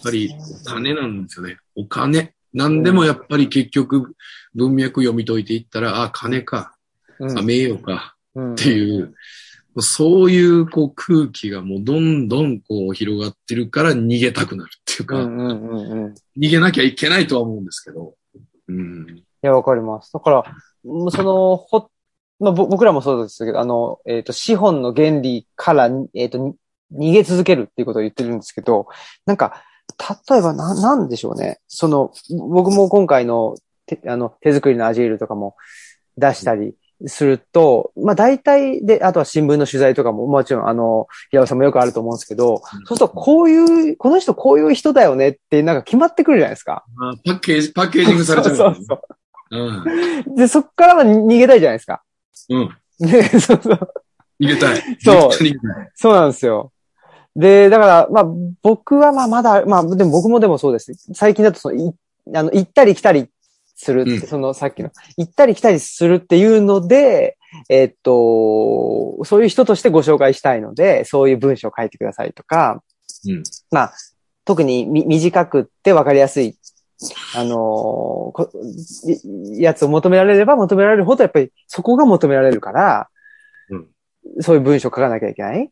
[0.03, 0.31] ぱり
[0.63, 1.59] お金なんですよね。
[1.77, 2.35] お金。
[2.53, 4.15] なんでもやっぱり結局
[4.55, 6.75] 文脈読み解いていったら、あ、金か、
[7.19, 9.15] うんあ、名誉かうんっていう、
[9.79, 15.17] そういうこう空気がもうどんどんこう広がってるから逃げたくなるっていうか。
[15.17, 18.15] 逃げなきゃいけないとは思うんですけど。
[18.69, 19.07] うん。
[19.19, 20.13] いや、わかります。
[20.13, 20.45] だから、
[21.11, 21.89] その、ほ、
[22.41, 28.87] まあ、ぼ僕らもそうですけど、あの、えっ、と、資本の原理から、えっ、と、に逃げ続けるっていうことを言ってるんですけど、
[29.27, 29.63] なんか、
[30.31, 31.61] 例えば、な、なんでしょうね。
[31.69, 32.13] その、
[32.49, 35.57] 僕も今回の、てあの、手作りのアジールとかも
[36.17, 36.75] 出したり
[37.07, 46.85] すると、まあ、大体で、あとは新聞の取材とかも、もちろん、あの、平尾さんもよくあると思うんですけど、そうすると、こういう、この人こういう人だよねって、なんか決まってくるじゃないですか。
[46.97, 49.01] まあ、パッケージ、パッケージングされちゃう、 そうそうそう。
[49.51, 50.35] うん。
[50.37, 52.03] で、そっからは逃げたいじゃないですか。
[52.49, 52.77] うん。
[53.01, 53.95] で、 そうそう。
[54.41, 54.83] 逃げたい。
[55.01, 55.31] そう。
[55.95, 56.73] そうなんですよ。
[57.37, 58.25] で、だから、まあ、
[58.63, 60.93] 僕はまあ、まだ、まあ、でも僕もでもそうです。
[61.15, 61.95] 最近だとその、い
[62.35, 63.29] あの、行ったり来たり
[63.75, 67.37] するって、うんそのさっきの、行ったり来たりするっていうので、
[67.69, 72.83] えっと、そういう人としてご紹介したいので、そういう文章を書いてくださいとか、
[73.27, 73.43] うん。
[73.71, 73.93] まあ、
[74.45, 76.57] 特にみ短くって分かりやすい、
[77.35, 83.09] あのーやつを求められれば求められるほど、やっぱりそこが求められるから、
[83.71, 83.87] うん
[84.41, 85.69] そういう文章を書かなきゃいけないっ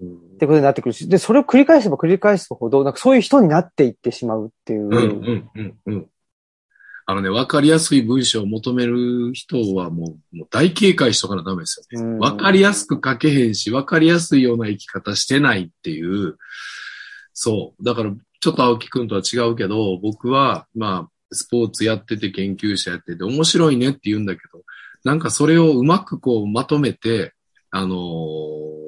[0.00, 4.86] うんてことになってくるし、で、それを繰り返せば繰り返すほど、なんかそういう人になっていってしまうっていう。
[4.86, 6.06] うん、うん、うん、うん。
[7.10, 12.06] あのね、わかりやすい文章を求める人はもう、もう大警戒しとかなダメですよね。
[12.06, 16.36] うんわかりやすく書けへんし、わかりやすいような生き方してないっていう。
[17.32, 17.84] そう。
[17.84, 24.62] だから、ちょっと青木くんとは違うけど、僕は、まあ、スポーツやってて研究者やってて面白いねって言うんだけど、
[25.04, 27.34] なんかそれをうまくこうまとめて、
[27.70, 28.78] あのー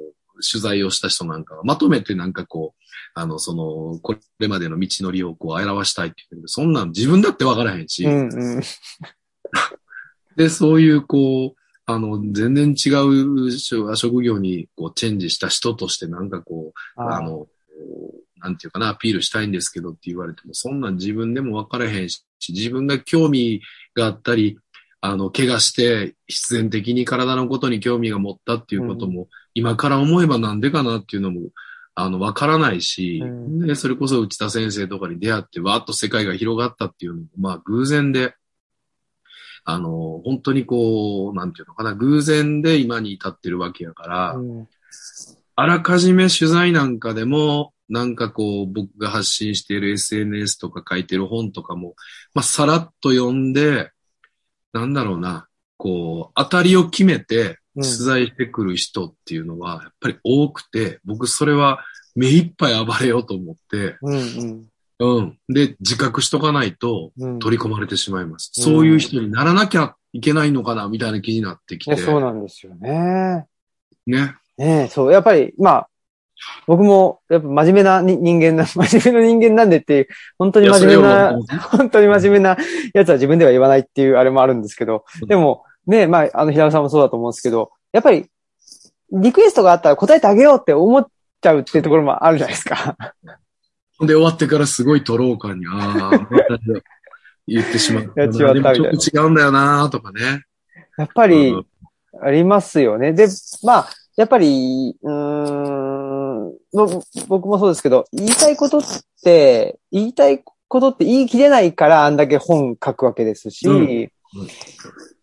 [0.41, 2.81] 取材をした人なんかは、まとめてなんかこう、
[3.13, 8.61] あの、その、これまでの道のりをこう表したいって言ってるけど、そんなん自分だってわからへんし、うんうん。
[10.35, 17.47] で、そういう、こう、あの、全然違う職職業にこうチェンジした人として、なんかこう、ああの、
[18.41, 23.61] なんていうかな、アピールしたいんですけどって言われても、そんなん自分でも分からへんし、自分が興味
[23.95, 24.57] があったり、
[25.01, 31.49] あの、怪我して必然的に体のことに興味が持ったっていうことも、今から思えばなんでかなっていうのも、
[31.93, 33.67] あの、分からないし、うん。
[33.67, 38.35] で、それこそ内田先生とかに出会って、わーっと世界が広がったっていうのも、まあ、偶然で、
[39.63, 44.67] あの、本当にこう、なんていうのかな、偶然で今に至ってるわけやから、うん。
[45.55, 51.95] あらかじめ取材なんかでも、なんかこう、僕が発信している SNS とか書いてる本とかも、
[52.33, 53.91] まあ、さらっと読んで、
[54.71, 61.83] なんだろうな、こう、当たりを決めてうん取材してくる人っていうのは、やっぱり多くて、僕それは
[62.15, 64.67] 目いっぱい暴れようと思って、うん
[64.99, 65.17] うん。
[65.17, 65.37] うん。
[65.49, 68.51] で、自覚しとかないとうん取り込まれてしまいます。
[68.57, 71.95] うんそういう人にならなきゃいけないのかな、みたいな気になってきて。
[71.95, 73.47] ねそうなんですよね。
[74.05, 74.35] ね。
[74.57, 75.11] ねえ、そう。
[75.11, 75.89] やっぱり、まあ、
[76.67, 81.39] 僕も、やっぱ真面目なに人間な、 真面目な人間なんでっていう、本当に真面目な、
[81.71, 82.57] 本当に真面目な
[82.93, 88.25] やつは自分では言わないっていうあれもあるんですけど、でも、ね、まあ、あの、平野さんもそうだと思うんですけど、やっぱり、
[89.11, 91.05] リクエストがあったら答えてあげようって思っ
[91.41, 92.95] ちゃうっていうところもあるじゃないですか。
[93.99, 96.27] で終わってからすごいトロー感に、ああ、
[97.47, 98.13] 言ってしまったな。
[98.23, 100.43] やっちまったみたいなちょっと違うんだよな、とかね。
[100.97, 101.65] やっぱりうん、
[102.21, 103.13] ありますよね。
[103.13, 103.27] で、
[103.63, 105.80] まあ、やっぱり、うーん、ぼ
[107.27, 108.83] 僕もそうですけど、言いたいことっ
[109.23, 114.11] て、言いたいことって言い切れないからあんだけ本書くわけですし、うん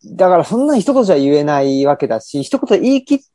[0.05, 3.25] だからそんな一言じゃ言えないわけだし、一言言い切、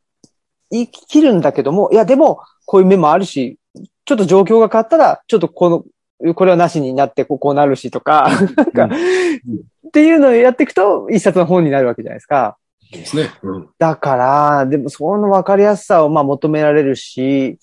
[0.71, 3.59] 言い切るんだけども、いやでも、こういう面もあるし、
[4.05, 5.85] ちょっと状況が変わったら、ちょっとこ
[6.23, 12.57] の、これはなしになってこうなるしとか、なんか、っていうのをやっていくと、一冊の本になるわけじゃないですか。
[12.93, 13.31] ですね。
[13.43, 13.69] うん。
[13.79, 17.59] だから、でもその分かりやすさをまあ求められるし、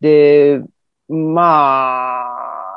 [0.00, 0.62] で、
[1.08, 2.22] ま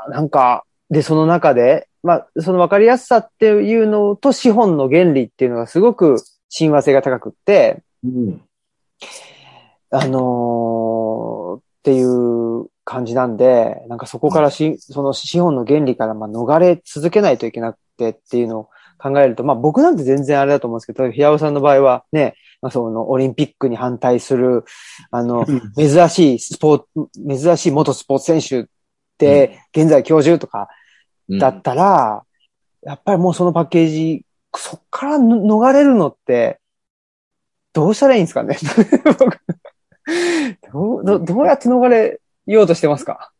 [0.05, 6.17] あ、なんか、で、その中で、まあ、その分かりやすさっていうのと資本の原理っていうのがすごく
[6.49, 8.41] 親和性が高くって、うん。
[9.91, 22.35] あのーっていう感じなんで、なんかそこからし、その資本の原理からまあ逃れ続けないといけなくてっていうのを考えると、まあ僕なんて全然あれだと思うんですけど、平尾さんの場合はね、まあ
[22.71, 24.65] そのオリンピックに反対する、
[25.11, 25.45] あの、
[25.77, 26.83] 珍しいスポー
[27.33, 28.69] ツ、珍しい元スポーツ選手
[29.17, 30.67] で、現在教授とか
[31.29, 31.39] うん。
[31.39, 32.23] だったら、
[32.81, 36.59] やっぱりもうそのパッケージ、そっからの逃れるのって、
[37.71, 38.57] どうしたらいいんですかね？
[39.05, 39.37] 僕
[40.73, 43.31] どうどどうやって逃れようとしてますか？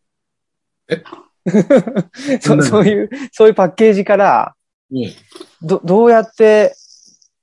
[0.88, 1.04] え？
[2.42, 4.56] そそういう、そういうパッケージから、
[4.92, 5.12] うん。
[5.62, 6.76] ど、どうやって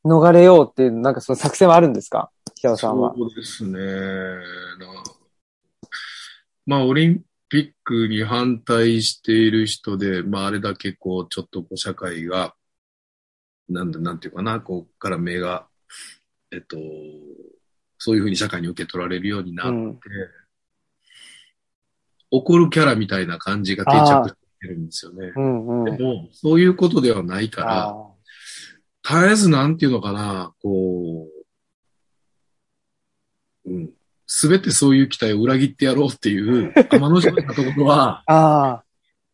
[0.06, 2.30] 逃れようっていう、なんかその作戦はあるんですか？
[2.54, 3.14] 平尾さんは。
[3.16, 3.78] そうですね。
[3.78, 4.40] な
[6.64, 12.54] まあ、オリンピックに反対している人で、まあ、あれだけこう、ちょっとこう、社会が、
[13.68, 15.66] なんだ、なんていうかな、こうから目が、
[16.52, 16.76] えっと、
[17.98, 20.00] そういうふうに社会に受け取られるようになって、うん
[22.28, 25.32] 怒るキャラみたいな感じが定着してるんですよね。
[25.36, 25.96] うんうん。
[25.96, 28.05] でも、そういうことではないから、あ
[29.08, 31.28] 絶えずなんていうのかな、こ
[33.64, 33.90] う、うん。
[34.26, 38.82] すべてそういう期待を裏切ってやろうっていう、天の弱なところは あ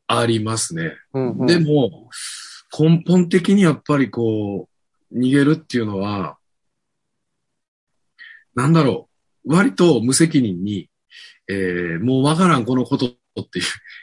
[0.07, 0.93] ありますね。
[1.15, 2.11] ー、うんうん、でも、
[2.79, 4.69] 根本的にやっぱりこ
[5.11, 6.37] う、逃げるっていうのは、
[8.55, 9.09] なんだろ
[9.45, 10.91] う、割と無責任に、
[11.49, 13.59] えー、もうわからんこのことって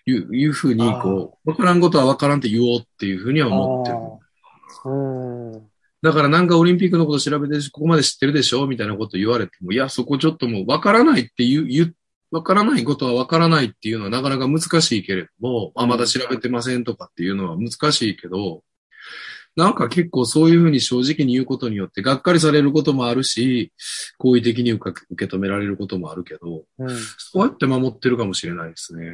[0.08, 4.29] いう、いういうふうに、こう、わからんことはわからんって言おうっていうふうには思ってる。
[4.86, 5.70] うん。
[6.02, 11.96] だからなんかオリンピックのこと調べてるし、ここまで知ってるでしょみたいなこと言われても、いや、そこちょっともうわからないっていう、言う、
[12.32, 18.64] わからないことはわからないっていうのはなかなか難しいけれども、あ、まだ調べてませんとかっていうのは難しいけど、
[19.56, 23.74] なんか結構そういうふうに正直に言うことによって、がっかりされることもあるし、
[24.18, 26.90] 好意的に受け受け止められることもあるけど、うん。
[27.18, 29.12] そうやって守ってるかもしれないですね。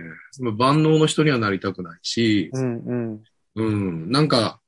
[0.58, 2.78] 万能の人にはなりたくないし、うん。
[2.86, 3.23] うん。
[3.56, 4.12] うん。
[4.12, 4.60] なんか、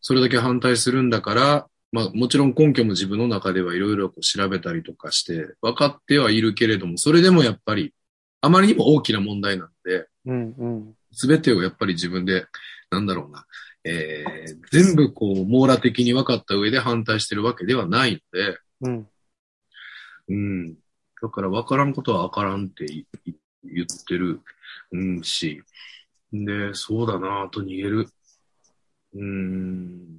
[0.00, 7.94] それだけ反対するんだから、まあもちろん根拠も自分の中ではいろいろ調べたりとかして分かってはいるけれども、それでもやっぱり
[8.40, 10.54] あまりにも大きな問題なんで、うん。
[10.56, 10.94] うん。
[11.12, 12.46] すべてをやっぱり自分で、
[12.90, 13.44] なんだろうな、
[13.84, 19.08] えー、全部こう網羅的に分かった上で反対してるわけではないので、うん。
[20.28, 20.74] うん。
[21.22, 22.86] だから分からんことは分からんって
[23.64, 24.40] 言ってる、
[24.92, 25.62] うんし。
[26.32, 28.08] で、そうだな、あと逃げる。
[29.14, 30.18] うん。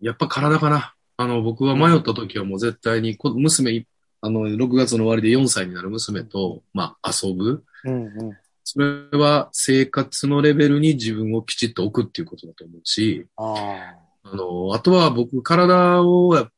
[0.00, 0.94] やっぱ体かな。
[1.16, 3.86] あの、僕は迷った時はもう絶対に、こ娘い、
[4.20, 7.64] あの、6月の終わりで4歳になる娘と、まあ、遊ぶ。
[7.84, 8.04] うん。
[8.04, 8.36] うん。
[8.64, 16.50] それは生活のレベルに自分をきちっと置くっていうことだと思うし、ああの、あとは僕、体をやっぱ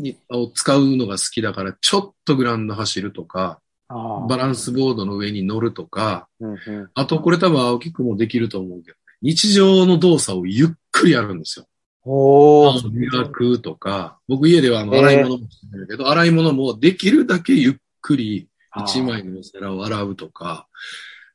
[0.00, 3.96] りを使うのが好きだから、ちょっとグラウンド走るとか、あ。
[3.96, 4.26] ああ。
[4.26, 6.50] バランスボードの上に乗るとか、うん。
[6.52, 6.90] うん。
[6.92, 11.66] あとこれ多分青木くんもできると思うけど、日常の動作をゆっくりやるんですよ。
[12.04, 12.90] おー。
[12.90, 20.68] 磨くとか、僕家ではあの洗い物もしてるけど、洗い物もできるだけゆっくり一枚のお皿を洗うとか、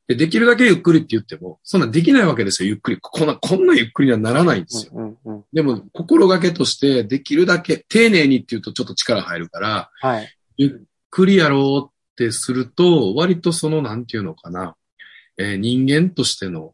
[0.07, 2.97] でできるだけゆっくりって言っても、そんなできないわけですよ、ゆっくり。
[2.99, 4.93] こんな、こんなゆっくりにはならないんですよ。
[4.95, 5.18] うん。
[5.24, 5.43] うん。
[5.53, 10.36] でも、心がけとして、できるだけ、丁寧にって言うとちょっと力入るから、はい。
[10.57, 10.72] ゆっ
[11.12, 14.76] くりやろうってすると、割とその、なんていうのかな、
[15.38, 16.74] えー人間としての、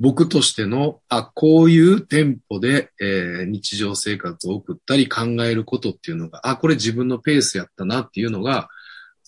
[0.00, 8.68] 僕としての、あ、こういうテンポで、えー日常生活を送ったり考えることっていうのが、あ、これ自分のペースやったなっていうのが、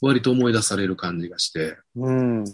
[0.01, 2.45] 割と思い出される感じがして、うん。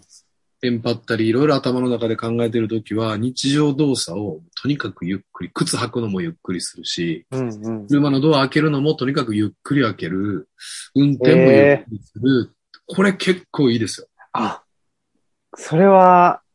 [0.60, 7.48] テンパったり、いろいろ頭の中で考えてるときは、日常動作をとにかくゆっくり、靴履くのもゆっくりするし、うん。
[7.48, 7.86] うん。
[7.86, 10.48] 車のドア開けるのもとにかくゆっくり開ける、
[10.96, 12.50] 運転もゆっくりする、
[12.86, 14.08] これ結構いいですよ。
[14.32, 14.62] あ、
[15.54, 16.47] それは、ん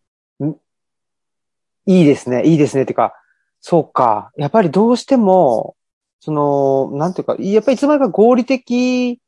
[1.85, 2.45] いいですね。
[2.45, 2.83] いいですね。
[2.83, 3.13] ってか、
[3.59, 4.31] そうか。
[4.37, 5.75] やっぱりどうしても、
[6.19, 9.19] その、なんていうか、やっぱりいつまでか合理的、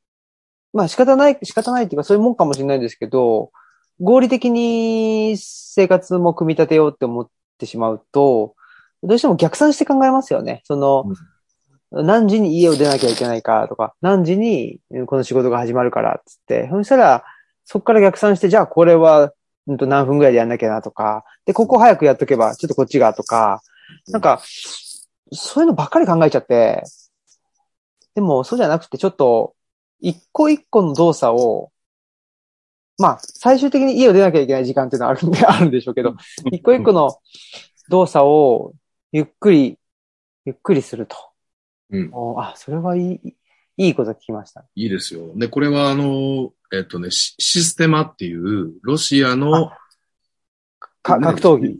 [0.74, 3.52] まあ仕方ない、仕方ないっていうかそういうもんかもしれないんですけど、
[4.02, 8.56] 合理的に生活も組み立てようって思ってしまうと、
[9.04, 10.62] どうしても逆算して考えますよね。
[10.66, 11.06] その、
[11.92, 17.24] 何時に家を出なきゃいけないかとか、何時にうんこの仕事が始まるからっつって、そしたら、
[17.64, 19.32] そこから逆算して、じゃあこれは、
[19.68, 23.62] うんと何分ぐらいでやんなきゃなとか、で、ここ早くやっとけば、ちょっとこっちがとか、
[24.08, 24.42] なんか、
[25.32, 26.84] そういうのばっかり考えちゃって、
[28.14, 29.56] でもそうじゃなくて、ちょっと、
[30.00, 31.72] 一個一個の動作を、
[32.98, 36.16] まあ、最終的に家を出なきゃいけない時間っていうのはあるんで、 あるんでしょうけど、
[36.52, 37.20] 一個一個の
[37.90, 38.74] 動作を
[39.12, 39.78] ゆっくり、
[40.46, 41.16] ゆっくりすると。
[41.90, 42.10] うん。
[42.14, 43.36] おあ、それはいい、
[43.78, 44.66] いいこと聞きました。
[44.76, 45.32] いいですよ。
[45.36, 49.72] で、これはあの、えっとね、シシステマっていう、ロシアの、
[51.02, 51.80] か、格闘技？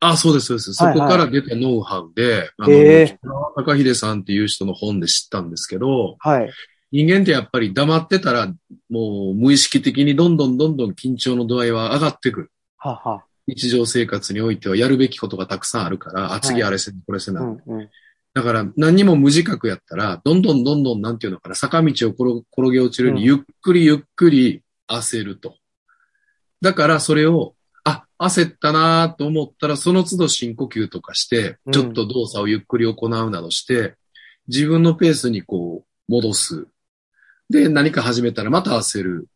[0.00, 0.74] あ、そうです、そうです。
[0.74, 3.18] そはいはいこから出たノウハウで、あの、へえ
[3.56, 6.50] 高秀さんっていう人の本で知ったんですけど、はい。
[6.92, 8.52] 人間ってやっぱり黙ってたら、
[8.90, 12.52] もう無意識的にどんどんどんどん緊張の度合いは上がってくる。
[12.76, 13.24] はは。
[13.46, 17.40] 日常生活においてはやるべきことがたくさんあるから、あ、次あれせな、これせな。
[17.40, 17.90] うん、うん。
[18.34, 25.54] だから何にも無自覚やったら、どんどんどんどん、なんていうのかな、坂道を転転げ落ちるように、ゆっくりゆっくり焦ると。
[26.60, 27.54] だからそれを、
[27.84, 33.94] あ、焦ったなと思ったら、その都度深呼吸とかしてうん、ちょっと動作をゆっくり行うなどして、
[34.48, 36.66] 自分のペースにこう、戻す。
[37.48, 39.28] で、何か始めたらまた焦る。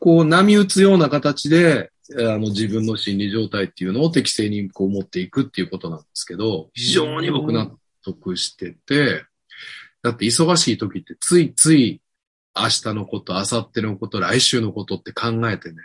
[0.00, 9.24] こう、波打つような形で、あの、自分の心理状態っていうのを適正にこう持っていくっていうことなんですけど、非常に僕納得してて、
[10.02, 12.00] だって忙しい時ってついつい
[12.56, 15.76] 明日のこと、明後日のこと、来週のことって考えてね、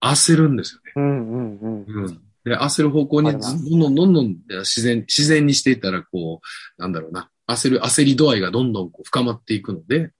[0.00, 0.92] 焦るんですよね。
[0.96, 2.04] うん、うん、うん。
[2.04, 2.20] うん。
[2.44, 6.40] で、焦る方向にどんどんどんどん自然、自然にしていったら、こ
[6.78, 10.12] う、なんだろうな、焦る、焦り度合いがどんどんこう深まっていくので、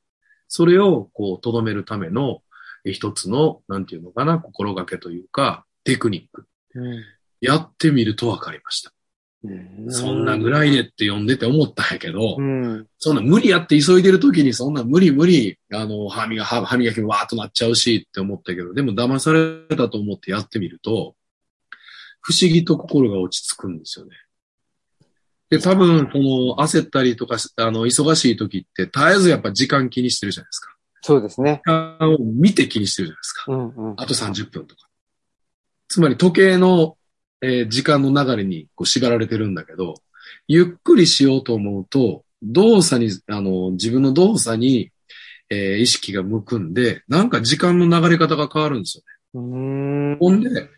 [0.48, 2.42] それをこう、とどめるための
[2.84, 6.46] え一つの、なんていうのかな、心がけというか、テクニック。
[6.74, 7.02] うん
[7.40, 8.92] やってみると分かりました。
[9.44, 12.86] うんそんなぐらいでって読んでて思ったんやけど、うん。
[12.98, 21.14] そんな無理やって急いでる時にそんな無理無理、あの、歯磨歯歯磨きもわーっとなっちゃうしって思ったけど、でも騙されたと思ってやってみると、
[22.20, 24.16] 不思議と心が落ち着くんですよね。
[25.50, 30.74] で、多分、この焦ったりとか、あの、忙しい時って絶えずやっぱ時間気にしてるじゃないですか。
[31.00, 31.62] そうですね。
[31.64, 33.52] 時間を見て気にしてるじゃないですか。
[33.52, 33.94] うん、うん。
[33.96, 34.88] あと30分とか。
[35.88, 36.96] つまり時計の、
[37.40, 39.94] えー時間の流れにこう縛られてるんだけど、
[40.46, 44.90] ゆっくりしようと思うと、動作に、あの、自分の動作に、
[45.50, 50.14] えー意識が向くんで、なんか時間の流れ方が変わるんですよね。
[50.14, 50.18] ん。
[50.18, 50.68] ほんで、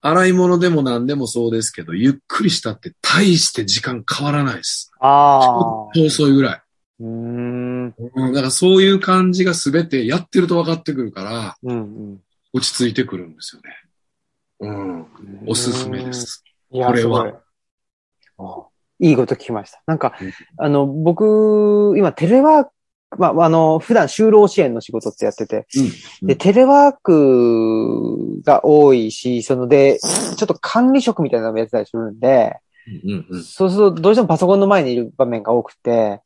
[0.00, 4.92] 洗い物でも何でもそうですけど、ゆっくりしたって大して時間変わらないです。
[5.00, 5.98] ああ。
[5.98, 6.62] 遅いぐらい。
[7.00, 7.94] うーん。
[7.96, 12.20] うん、だからそういう感じがすべてやってると分かってくるから、うん、
[12.52, 13.70] 落ち着いてくるんですよね。
[14.60, 14.98] うん。
[14.98, 15.06] うん。
[15.46, 16.12] おすすめで。
[16.12, 16.44] す。
[16.70, 17.34] いや、これはい。
[18.98, 19.82] いいこと聞きました。
[19.86, 22.70] なんかうん、あの、僕、今、テレワーク、
[23.18, 25.66] まあ、あの、普段就労支援の仕事ってやってて、
[26.22, 32.56] うんで、テレワークが多いし、そので、ちょっと管理職みたいなのもやってたりするんで、
[33.04, 36.20] うんうんそうすると、どうしてもパソコンの前にいる場面が多くて、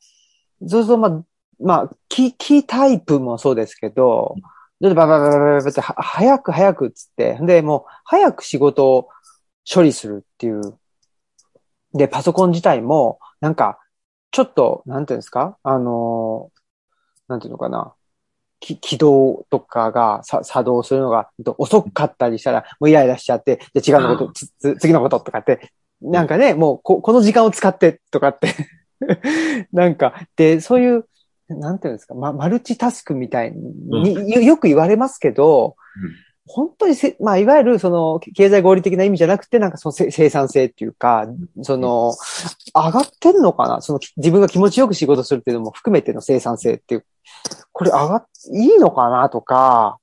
[0.67, 1.25] そうすると、まあ、
[1.59, 4.37] まあ、キー、キータイプもそうですけど、
[4.81, 9.09] バババババババって、は早く早くっつって、で、もう、早く仕事を
[9.73, 10.79] 処理するっていう。
[11.93, 13.79] で、パソコン自体も、なんか、
[14.31, 16.51] ちょっと、なんていうんですかあの、
[17.29, 17.95] なんていうのかな。
[18.61, 25.73] き起動とかがさ作動するのが遅かったりしたら、もうイライラしちゃって、じゃ違うのこと、つつ次のこととかって、
[26.03, 28.55] なんかね、もうここの時間を使ってとかって、
[29.73, 31.07] なんか、で、そういう、
[31.55, 35.77] なんていうんですか、ま、マルチタスクみたいに、よよく言われますけど、
[36.47, 41.29] 本当にせ、まあ、いわゆる、その、経済合理的な意味じゃなくて、なんかそのせ生産性っていうか、
[41.63, 42.13] その、
[42.75, 43.81] 上がってんのかな？
[43.83, 47.05] その、き自分が気持ちよく仕事するっていうのも含めての生産性っていう、
[47.73, 49.99] これ上がっ、いいのかなとか、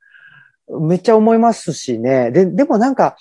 [0.79, 2.31] めっちゃ思いますしね。
[2.31, 3.17] で、でもなんか、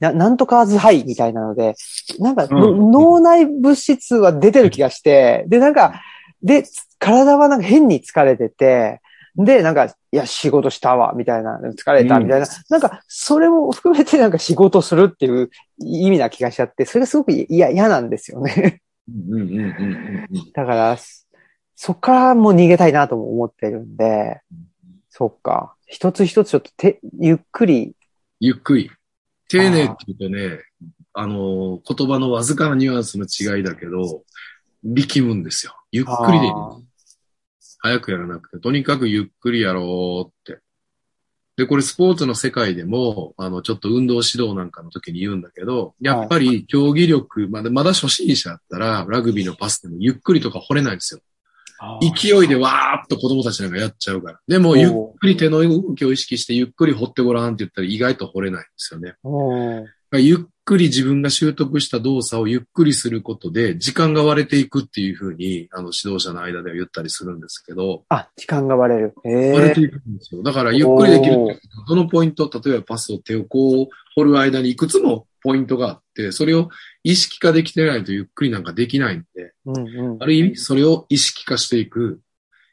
[0.00, 1.74] ななんとかズハイみたいなので、
[2.18, 2.90] なんか、うん。
[2.90, 6.00] 脳内物質は出てる気がして、で、なんか、
[6.44, 6.64] で、
[6.98, 9.00] 体はなんか変に疲れてて、
[9.36, 18.80] で、なんか、いや、仕事したわ、みたいな、疲れた、みたいな、なんか、それも含めてなんか仕事するっていう意味な気がしちゃって、それがすごく嫌、嫌なんですよね。
[19.08, 20.52] うんうんうんうんうん。
[20.52, 20.96] だから、
[21.74, 24.40] そっからもう逃げたいなとも思ってるんで、
[25.10, 25.74] そっか。
[25.86, 27.96] 一つ一つちょっとて、ゆっくり、
[28.38, 28.90] ゆっくり。
[29.48, 30.60] 丁寧って言うとね、
[31.12, 34.22] あの、言葉のわずかなニュアンスの違いだけど、
[34.82, 35.74] 力むんですよ。
[35.94, 36.52] ゆっくりでいい。
[36.52, 36.76] あ
[37.78, 40.60] 早くやらなくて、とにかくゆっくりやろうって。
[41.56, 51.20] で、これスポーツの世界でも、あの、ちょっと運動指導なんかの時に言うんだけど、やっぱり競技力、まだ、まだ初心者だったら、ラグビーのパスでもゆっくりとか掘れないんですよ。
[52.00, 54.40] ー勢いでわーっと子供たちなんかやっちゃうから。
[54.48, 54.90] でも、ゆっ
[55.20, 59.14] くり手の動きを意識して、ゆっくり掘ってごらんって言ったら意外と掘れないんですよね。
[60.18, 69.14] うんゆっくり自分が習得した動作をゆっくりすることで、時間が割れていくっていうふうに、あの、指導者の間では言ったりするんですけど、あ、時間が割れる。
[69.24, 69.80] 割れて。
[69.82, 70.42] いくんですよ。
[70.42, 76.70] だから、ゆっくりできるってどのポイント、例えばパスを手をこう掘る間にいくつもポイントがあって、それを
[77.02, 82.20] 意識化できてないとゆっくりなんかできないんで、うんうんある意味、それを意識化していく、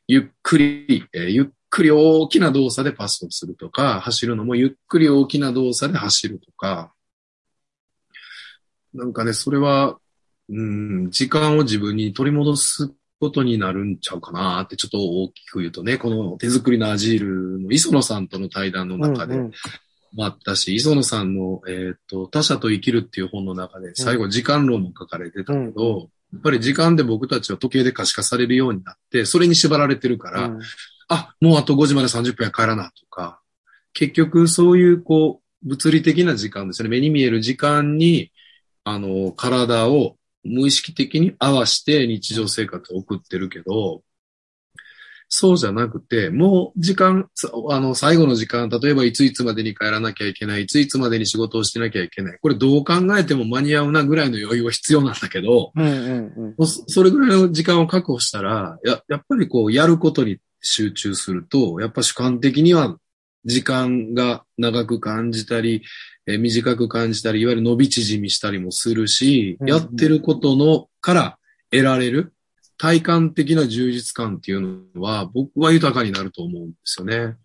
[0.07, 6.93] ゆっくり、えーゆっくり大きな動作でパスをするとか、走るのもゆっくり大きな動作で走るとか、
[8.93, 9.97] なんかね、それは、
[10.49, 19.51] うん、時間を自分に取り戻すことになるんちゃうかなって、ちょっと大きく言うとね、この手作りのアジールの磯野さんとの対談の中でうんうん。
[20.13, 25.99] もあったし、磯野さんの、えっ、と、他者と生きるっていう本の中で、最後時間論も書かれてたけど、うん。
[26.33, 30.59] やっぱり時間で僕たちは時計で可視化されるようになって、それに縛られてるから、うん。
[31.07, 33.41] あ、もうあと5時まで30分や帰らなとか、
[33.93, 36.89] 結局そういうこう、物理的な時間ですね。
[36.89, 38.30] 目に見える時間に、
[38.83, 44.03] あの、体を無意識的に合わして日常生活を送ってるけど、
[45.33, 52.39] そうじゃなくて、もう時間、さあの、最後の時間、例えばいついつまでに帰らなきゃいけない、いついつまでに仕事をしてなきゃいけない。
[52.41, 62.97] これどう考えても間に合うなぐらいの余裕は必要なんだけど、うんうんうんもうそそれぐらいの時間を確保したら、や、やっぱりこう、やることに集中すると、やっぱ主観的には
[63.45, 65.83] 時間が長く感じたり、
[66.27, 71.37] えー短く感じたり、いわゆる伸び縮みしたりもするし、うんやってることの、から
[71.71, 72.33] 得られる
[72.77, 74.61] 体感的な充実感っていう
[74.95, 77.37] のは、僕は豊かになると思うんですよね。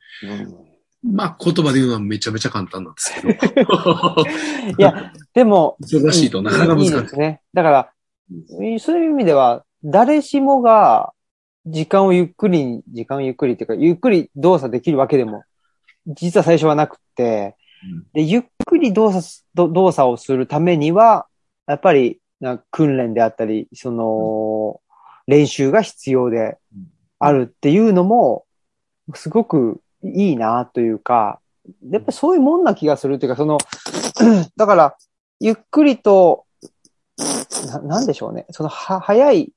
[1.02, 3.28] まあ、言葉で言うのはめちゃめちゃ簡単なんですけど。
[4.78, 6.94] いや、でも、忙しいとなかなか難しい。
[6.94, 7.40] いいですね。
[7.52, 7.92] だから、
[8.78, 11.12] そういう意味では、誰しもが、
[11.66, 15.44] 時間をゆっくりに、時間をゆっくりっていうか、ゆっくり動作できるわけでも、
[16.06, 17.56] 実は最初はなくて、
[18.12, 21.26] で、ゆっくり動作動作をするためには、
[21.66, 24.80] やっぱり、な訓練であったり、その、
[25.26, 26.58] 練習が必要で
[27.18, 28.44] あるっていうのも、
[29.14, 31.40] すごくいいなというか、
[31.90, 33.58] やっぱりそういうもんな気がするっていうか、その、
[34.56, 34.96] だから、
[35.40, 36.44] ゆっくりと、
[37.66, 38.46] な、なんでしょうね。
[38.50, 39.52] その、は、早い、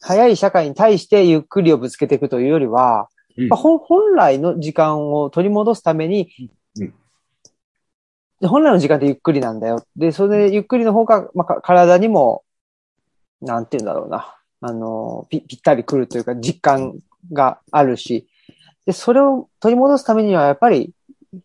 [0.00, 3.17] 早い社会に対してゆっくりをぶつけていくというよりは、うん
[3.48, 6.30] まあほ本来の時間を取り戻すために、
[8.40, 9.84] 本来の時間ってゆっくりなんだよ。
[9.96, 12.44] で、それでゆっくりの方が、まあ、か体にも、
[13.40, 14.36] なんて言うんだろうな。
[14.60, 16.98] あの、ぴぴったり来るというか、実感
[17.32, 18.28] があるし、
[18.86, 20.92] で、それを取り戻すためには、やっぱり、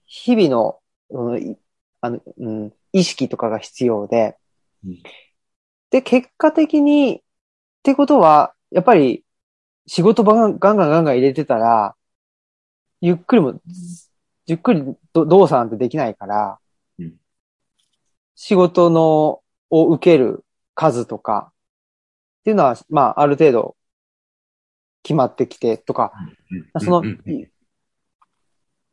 [0.06, 0.80] 日々の、
[1.10, 1.58] うんい
[2.02, 4.38] あの、うん、意識とかが必要で、
[4.86, 5.04] うん。
[5.90, 7.22] で、結果的に、っ
[7.84, 9.24] てことは、やっぱり、
[9.86, 11.96] 仕事ばガンガンガンガンガン入れてたら、
[13.02, 13.60] ゆっくりも、
[14.46, 16.60] ゆっくりど動作なんてできないから、
[17.00, 17.20] うん。
[18.36, 21.52] 仕事の、を受ける数とか、
[22.42, 23.76] っていうのは、まあ、ある程度、
[25.02, 26.14] 決まってきてとか、
[26.80, 27.06] その、うん。
[27.06, 27.34] うん。
[27.34, 27.40] うん。
[27.42, 27.53] は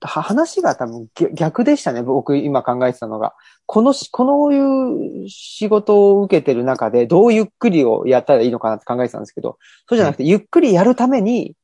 [0.01, 2.03] 話が多分逆逆でしたね。
[2.03, 3.35] 僕今考えてたのが。
[3.67, 11.55] このし、このいう仕事を受けてる中でどうゆっくりをやったらいいのかなって考えてたんですけど、そうじゃなくて、ゆっくりやるために、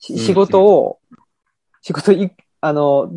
[0.00, 0.98] 仕事を、
[1.82, 3.10] 仕事い、あの、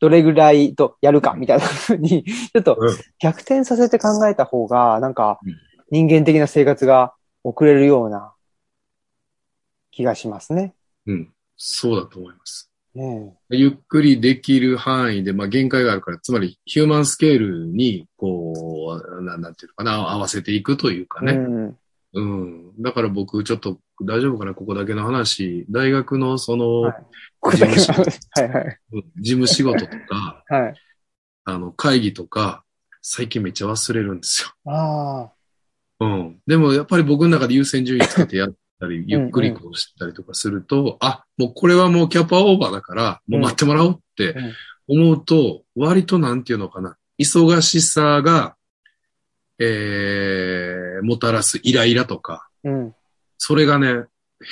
[0.00, 2.88] どれぐらいとやるかみたいなふうに、ちょっとうん
[3.18, 5.54] 逆転させて考えた方が、なんかうん
[5.90, 8.34] 人間的な生活が送れるような
[9.90, 10.74] 気がしますね。
[11.06, 11.32] うん。
[11.56, 12.67] そうだと思います。
[12.94, 21.26] ねゆっくりできる範囲で、まあ、限界があるから、つまりヒューマンスケールに、こう、ななんていうのかな、合わせていくというかえ。
[21.26, 21.32] ね。
[21.32, 21.78] うん。
[22.14, 22.82] うん。
[22.82, 25.66] だから僕、ちょっと大丈夫かな、ここだけの話。
[25.70, 26.92] 大学のその、
[27.42, 27.90] 事務話
[28.40, 28.78] はいはい。
[29.20, 30.74] 事務仕事とか、 はい。
[31.44, 32.64] あの、会議とか、
[33.02, 34.72] 最近めっちゃ忘れるんですよ。
[34.72, 35.30] あ
[36.00, 36.04] あ。
[36.04, 36.40] うん。
[36.46, 44.34] でもやっぱり僕の中で優先順位つけてやったり、ゆっくりこうしたりとかすると、あ、もうこれはもうキャパオーバーだから、もう待ってもらおうって
[44.86, 48.56] 思うと、割となんていうのかな、忙しさが、
[49.58, 52.94] えー、もたらすイライラとか、うん。
[53.38, 54.04] それがね、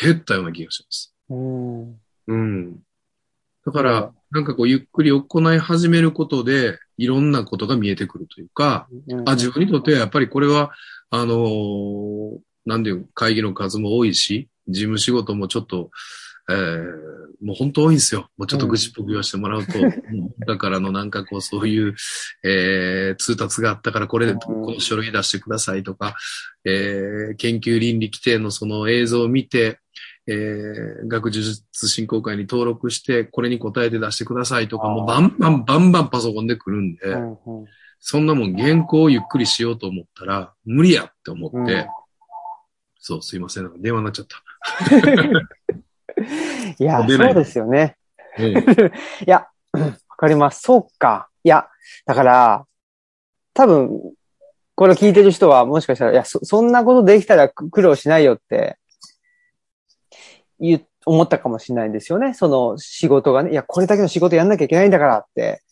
[0.03, 1.15] 減ったような気がします。
[1.31, 2.01] うん。
[2.27, 2.77] うん。
[3.65, 8.89] だかうんら、なんかこう、ゆっくり行い始めることで、いろんなことが見えてくるというか、
[9.27, 10.73] あ、自分にとってはやっぱりこれは、
[11.11, 15.91] あのーなんで会議の数も多いし、事務仕事もちょっと、
[16.49, 18.29] えー、もう本当多いんですよ。
[18.37, 21.95] もうちょっと愚痴っぽく言わせてもらうと、もうだからのなんかこうそういう、
[22.45, 26.17] えー、通達があったからこれこの書類出してくださいとか、
[26.65, 29.79] えー、研究倫理規定のその映像を見て、
[30.29, 37.39] えー、学術振興会に登録して、これに答えて出してくださいとか、もうバンバンバンバンパソコンで来るんで、うんうん。
[38.01, 41.87] そんなもん原稿をゆっくりしようと思ったら、無理やって思って、うん
[43.09, 43.63] そう、すいません。
[43.63, 44.43] なんか電話になっちゃった。
[46.77, 47.97] いや、そうですよね。
[48.37, 48.47] うん。
[48.51, 48.57] い
[49.27, 50.63] や、わかります。
[50.63, 51.29] そうか。
[51.45, 51.69] いや、
[52.05, 52.67] だから、
[53.55, 54.01] 多分、
[54.75, 58.77] これ聞いてる人はもしかしたら、いや、そ、そんなことできたらく苦労しないよって、
[60.59, 62.35] 言う、思ったかもしれないんですよね。
[62.35, 65.63] その仕事がね、いや、これだけの仕事やんなきゃいけないんだからって、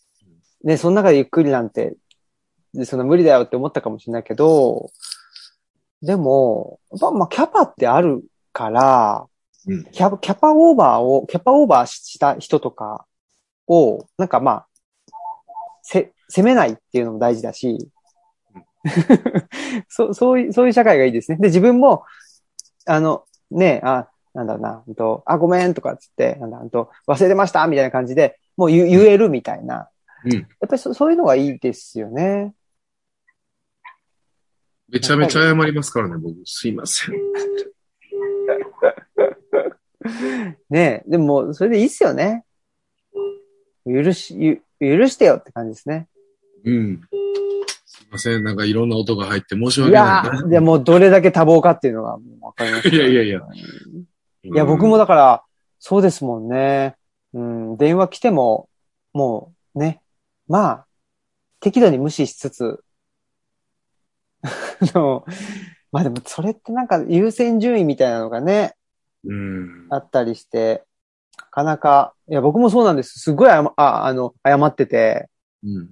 [0.63, 1.97] ね、その中でゆっくりなんて、
[2.73, 4.89] でその無理だよって思ったかもしれないけど、
[6.01, 8.23] でも、やっぱ、まあ、キャパってある
[8.53, 9.27] から、
[9.67, 13.05] うんキャパ、キャパオーバーを、キャパオーバーした人とか
[13.67, 14.67] を、なんかまあ、
[15.81, 17.89] せ、責めないっていうのも大事だし、
[19.89, 21.37] そそういう、そういう社会がいいですね。
[21.37, 22.03] で、自分も、
[22.85, 29.89] あの、ね、あ、なんだろうな、うんと、あ、ごめんとかっつって、なんだ、うんと、忘れてましたみたいな感じで、もう言言えるみたいな。
[30.25, 32.53] うんやっぱりそそういうのがいいですよね。
[34.89, 36.35] めちゃめちゃ謝りますからね、僕。
[36.45, 37.15] すいません。
[40.69, 42.45] ねでも、それでいいっすよね。
[43.85, 46.07] 許し、ゆ許してよって感じですね。
[46.63, 47.01] うん。
[47.85, 48.43] すいません。
[48.43, 50.39] なんかいろんな音が入って申しい訳やない。
[50.41, 52.89] ー、でもどれだけ多忙かっていうのがもうわかります。
[52.93, 53.41] いやいやいや。
[54.43, 55.43] いや、僕もだから、
[55.79, 56.95] そうですもんね。
[57.33, 58.69] うん、電話来ても、
[59.13, 60.01] もうね、
[60.47, 60.85] まあ、
[61.59, 62.84] 適度に無視しつつ、あ
[64.93, 65.25] の
[65.91, 68.75] まあでもそれってなんか優先順位みたいなのがね、
[69.25, 69.87] うん。
[69.89, 70.83] あったりして、
[71.37, 73.19] なかなか、いや、僕もそうなんです。
[73.19, 75.29] すごいああ、あの、謝ってて、
[75.63, 75.89] うん。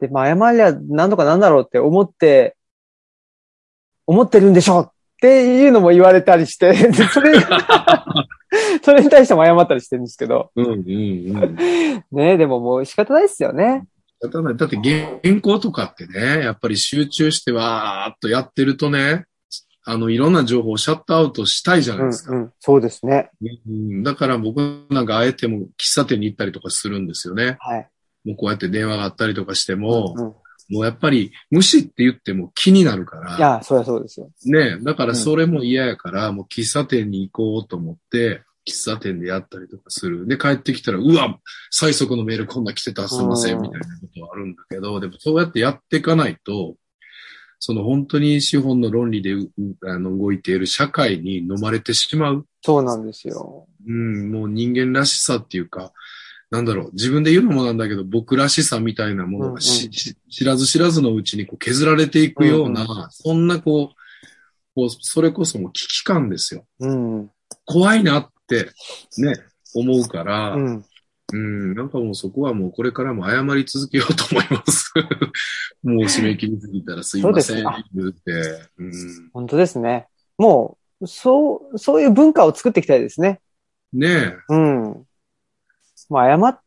[0.00, 2.56] で、まあ、謝りゃ何とかなんだろうって思って、
[4.06, 7.34] 思ってるんでしょっていうのも言われたりして、 でそれ、
[8.82, 10.66] それに対しても謝ったりしてるんですけど、うん。
[10.66, 10.72] うん。
[10.72, 11.56] うん。
[12.12, 13.86] ねでももう仕方ないですよね。
[14.20, 19.26] 仕方ないだって原稿とかってね、やっぱり集中してわーっとやってるとね、
[19.84, 22.34] あの、いろんな情報をシャットアウトしたいじゃなうん、いですか。
[22.34, 23.30] うん、そうですね。
[23.66, 27.56] うんだから僕なんかあえても喫茶店に行ったりとかするんですよね。
[27.60, 27.88] はい。
[28.24, 30.34] もうこうやって電話があったりとかしても、うんうん
[30.70, 33.38] もうやっぱり無視って言っても気になるから。
[33.38, 34.30] いや、そりゃそうですよ。
[34.44, 40.26] ねだからそれも嫌やから、もう喫茶店に行こうと思って、喫茶店でやったりとかする。
[40.26, 41.38] で、帰ってきたら、うわ
[41.70, 46.76] 最速のメールこんな来てたすいませうんん、みたいなことはあるんだけど、でもそうやってやっていかないと、
[47.60, 52.46] その本当に資本の論理でううあの動いている社会に飲まれてしまう。
[52.62, 53.66] そうなんですよ。
[53.86, 55.92] うん、もう人間らしさっていうか、
[56.50, 63.96] なんだろう、自分で言うのもなんだけど、僕らしさみたいなものがし、うんうんし知らず知らずのうちにこう削られていくような、うんそんなこう、
[64.74, 66.64] こう、それこそもう危機感ですよ。
[66.80, 67.18] うん。
[67.18, 67.30] うん。
[67.64, 68.70] 怖いなって、
[69.18, 69.34] ね、
[69.74, 74.92] 思うから、うん、なんかもうそこはもうこれからも謝り続けようと思います。
[75.84, 78.32] もう締め切りすぎたらすいません、言うて。
[78.78, 80.08] うん、本当ですね。
[80.38, 83.40] もう、そう、そういう文化を作っていきたいですね。
[83.92, 84.36] ねえ。
[84.48, 85.06] うん。
[86.08, 86.60] まあ、謝っ、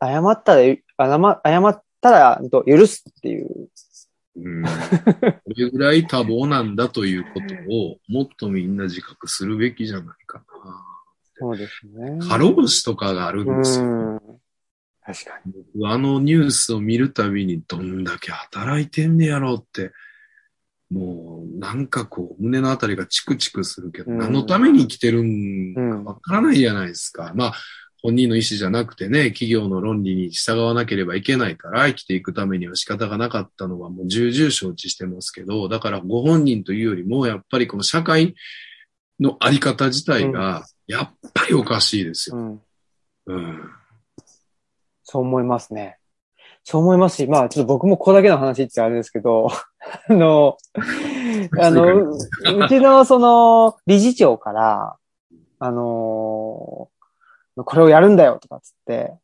[0.00, 0.62] 謝ったら、
[0.98, 3.68] 謝ま謝ったら、と許すっていう。
[4.36, 4.68] うん、こ
[5.56, 10.44] れぐらい多忙なんだということをもっとみんな自覚するべきじゃないか
[11.38, 12.10] そうですね。
[12.12, 12.26] な。
[12.26, 13.84] 過労死とかがあるんですよ。
[13.84, 14.20] うん。
[15.04, 15.52] 確かに。
[15.74, 19.92] 僕あのニュースを見るたびにどんだけ働いてんねやろうって、
[20.90, 25.80] もうなんかこう胸のあたりがチクチクするけど、うん何のために生きてるんか
[26.10, 27.32] わからないじゃないですか。
[27.34, 27.54] まあ
[28.02, 38.34] 本人の意思じゃなくてね、企業の論理に従わなければいけないから生きていくためには仕方がなかったのはもう重々承知してますけど、だからご本人というよりもやっぱりこの社会
[39.18, 42.36] のあり方自体がやっぱりおかしいですよ。
[42.36, 42.62] うん。
[43.26, 43.70] うん。
[45.02, 45.98] そう思いますね。
[46.64, 49.48] そう思いますし、まあ、ちょっと僕もここだけの話ってあれですけど、
[50.08, 50.56] あの、
[51.60, 54.96] あの、うちのその、理事長から、
[55.58, 56.90] あの、
[57.56, 59.14] これをやるんだよとかっつって、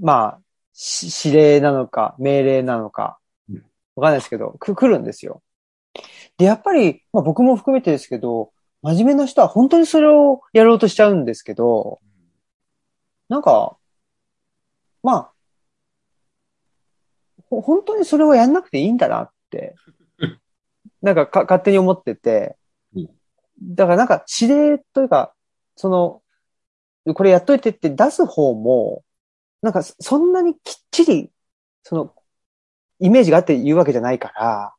[0.00, 0.40] まあ、
[0.72, 3.18] し指令なのか、命令なのか
[3.48, 3.56] うん、
[3.96, 5.42] わかんないですけど、く、来るんですよ。
[6.36, 8.52] で、やっぱり、まあ僕も含めてですけど、
[8.88, 12.00] 真面目な人は本当にそれをやろうとしちゃうんですけど、
[13.28, 13.76] なんか、
[15.02, 15.32] まあ、
[17.50, 19.74] ほ本当にそれをやんなくていいんだなって、
[21.02, 22.56] なんかか勝手に思ってて
[22.96, 23.10] うん、
[23.60, 25.34] だからなんか指令というか、
[25.76, 26.22] その、
[27.14, 29.04] これやっといてって出す方も、
[29.60, 31.30] なんかそんなにきっちり、
[31.82, 32.14] その、
[33.00, 34.74] イメージがあって言うわけじゃないから、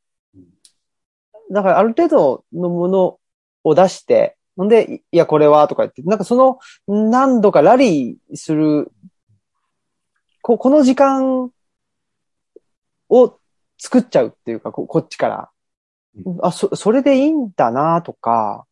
[1.51, 3.18] だからある程度のもの
[3.63, 8.91] を出して、ほんで、いや、これはとか言って、なんかその何度かラリーする、
[10.41, 11.51] ここの時間
[13.09, 13.39] を
[13.77, 15.49] 作っちゃうっていうか、ここっちから。
[16.41, 18.65] あ、そ、それでいいんだなとか、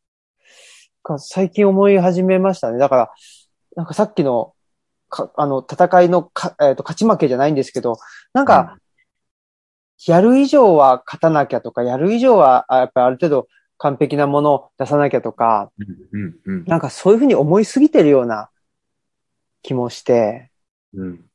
[1.03, 2.77] か最近思い始めましたね。
[2.77, 3.11] だから、
[3.75, 4.53] なんかさっきの、
[5.09, 7.97] か、あの、戦いのか、えっ、と、勝ち負けじゃないんですけど、
[8.33, 8.77] なんか、
[10.05, 13.47] やる以上は勝たなきゃとか、やる以上は、あやっぱりある程度
[13.78, 15.71] 完璧なものを出さなきゃとか、
[16.11, 18.49] うん、うん、なんかそういうふうに思いすぎてるような
[19.61, 20.51] 気もして、
[20.93, 21.25] うん。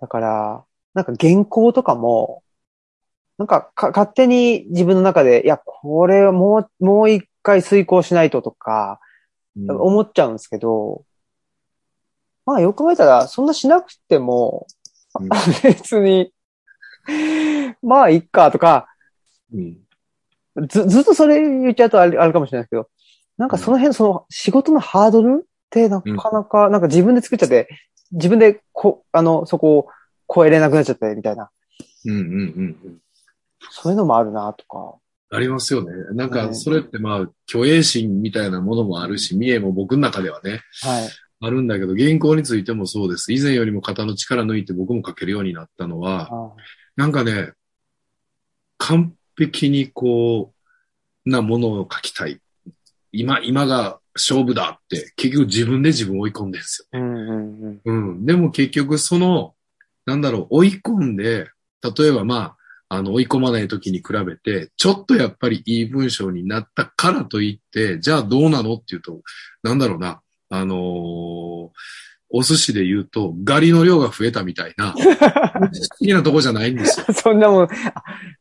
[0.00, 0.64] だから、
[0.94, 2.42] なんか原稿とかも、
[3.36, 9.00] なんかか勝手に自分の中で、いや、これをもう、もう一回遂行しないととか、
[9.56, 9.70] うん。
[9.70, 11.04] 思っちゃうんですけど、
[12.46, 14.66] まあよく考えたら、そんなしなくても、
[15.20, 15.28] うん。
[15.62, 16.32] 別に、
[17.82, 18.88] まあいっかとか、
[19.52, 19.87] うん
[20.66, 22.88] ず、ずっとそれ言っちゃうとあれあるかもしれないですけど、
[23.36, 27.68] なんかその辺、その仕事のハードルってなかなか、なんか自分で作っちゃって、
[28.12, 29.88] 自分でこ、あの、そこを
[30.32, 31.50] 超えれなくなっちゃって、みたいな。
[32.04, 32.28] うん、うん、うん
[32.84, 32.98] うん。
[33.70, 34.96] そういうのもあるな、とか。
[35.30, 35.92] ありますよね。
[36.14, 41.08] なんか、ねそれってまあ、虚栄心みたいなものもあるし、見栄も僕の中ではね、はい。
[41.40, 43.32] あるんだけど、原稿についてもそうです。
[43.32, 46.52] 以前よりも肩の力抜いて僕も書けるようになったのは、あ
[46.96, 47.52] なんかね、
[48.78, 50.52] 完璧にこ
[51.26, 52.40] う、なものを書きたい。
[53.12, 57.00] 今、今が勝負だって、結局自分で自分を追い込んでるんですよ。
[57.00, 58.08] うんうんうん。
[58.10, 58.26] うん。
[58.26, 59.54] でも結局その、
[60.06, 61.50] なんだろう、追い込んで、
[61.82, 62.36] 例えばま
[62.88, 69.20] あ、あの、追い込まない時に比べて、ちょっとやっぱりいい文章になったからといって、じゃあどうなのっていうと、
[69.62, 71.68] なんだろうな、あのー
[72.30, 75.08] お寿司で言うと、ガリの量が増えたみたいな、不思
[76.00, 77.06] 議なとこじゃないんですよ。
[77.14, 77.68] そんなもん、あ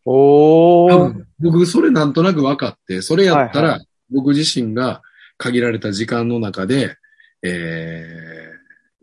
[0.09, 0.93] おー。
[0.93, 3.79] 多分僕、それなんとなく分かって、それやったら、は
[4.09, 5.01] 僕自身が
[5.37, 6.95] 限られた時間の中で、
[7.43, 8.51] え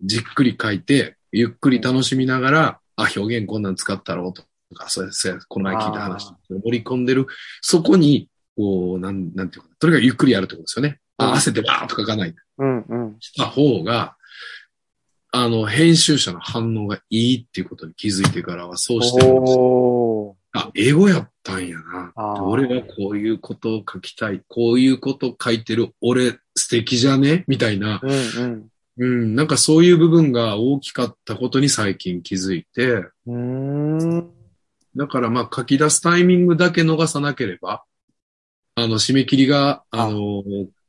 [0.03, 4.43] ー、じっくり書いて、ゆっくり楽しみながら、あ、表現こんなん使ったろうと
[4.75, 7.27] か、そうです、そうですこの前聞いた話あ盛り込んでる、
[7.61, 11.01] そこに、こう、なん、なんていうかな、とにかくゆっくりやるってことですよね。
[11.19, 12.35] あ、うん汗でバーッと書かない。
[12.59, 13.17] うんうん。
[13.21, 14.17] した方が、
[15.31, 20.44] あの、編集者の反応がいいっていうことに気づいてからはそうしてるんです。
[20.57, 22.13] あ、英語やったんやな。
[22.45, 24.41] 俺はこういうことを書きたい。
[24.49, 27.45] こういうことを書いてる俺素敵じゃね？
[27.49, 28.01] みたいな。
[28.03, 28.69] うんうん。
[28.97, 34.31] うん、なんかそういう部分が大きかったことに最近気づいて、うーん。
[34.95, 37.83] だからまあ書き出すタイミングだけ逃さなければ、
[38.77, 40.45] あの、締め切りが、あの、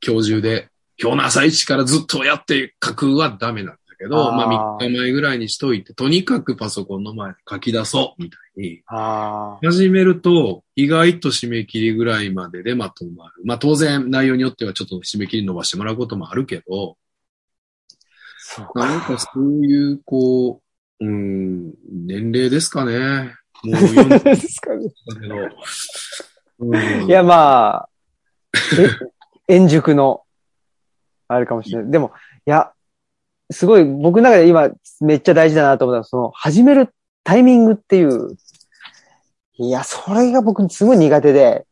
[0.06, 8.82] 今日中で、今日の朝一からずっとやって書くはダメなんだけど、あーまあ3日前ぐらいにしといて、とにかくパソコンの前で書き出そう、みたいに。
[8.86, 13.34] あ始めると、意外と締め切りぐらいまででまとまる。
[13.44, 16.96] まあ当然内容によってはちょっと締め切り伸ばしてもらうこともあるけど、
[18.38, 19.14] そうなんか。
[19.14, 20.60] かそういう、こ
[21.00, 23.34] う、うん、年齢ですかね。
[23.64, 24.88] もう40だですかね。
[25.20, 25.36] けど。
[26.58, 27.88] うんいや、まあ、
[28.78, 28.88] え、
[29.54, 30.22] 円熟の、
[31.28, 31.90] あれかもしれない。
[31.90, 32.12] でも、
[32.46, 32.72] いや、
[33.50, 34.70] すごい、僕の中で今、
[35.00, 36.94] めっちゃ大事だなと思ったのは、その、始める
[37.24, 38.36] タイミングっていう、
[39.58, 41.66] いや、それが僕すごい苦手で、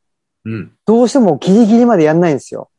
[0.44, 0.72] うん。
[0.86, 2.70] どうしてもギリギリまでやんないんですよ。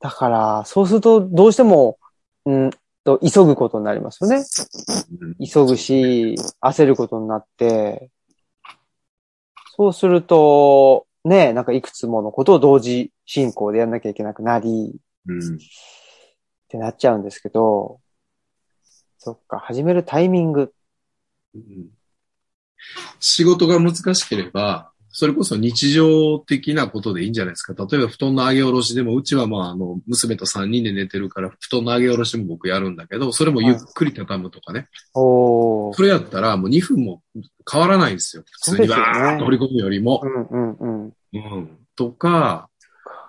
[0.00, 1.98] だから、そうすると、どうしても、
[2.44, 2.70] うん
[3.04, 4.44] と、急ぐことになりますよね。
[5.20, 8.10] うん急ぐし、焦ることになって、
[9.76, 14.96] そうすると、ね、なんかいくつものことを同時進行でやんなきゃいけなくなり、
[15.26, 15.58] うん。
[16.68, 18.00] ってなっちゃうんですけど、
[19.16, 20.72] そっか、始めるタイミング。
[21.54, 21.88] うん
[23.18, 27.74] 仕事が難しければ、それこそ日常的なことでいいんじゃないですか。
[27.90, 34.86] 例えば布団の上げ下ろしでも、うちはまあ、あの、娘と3人で寝てるから、布団の上げ下ろしも僕やるんだけど、それもゆっくり畳むとかね。
[35.14, 35.94] おー。
[35.94, 37.22] それやったらもう2分も
[37.68, 38.44] 変わらないんですよ。
[38.48, 40.20] 普通にバーッと掘り込むよりも。
[40.22, 41.12] うんうんうん。
[41.32, 41.78] うん。
[41.96, 42.67] とか、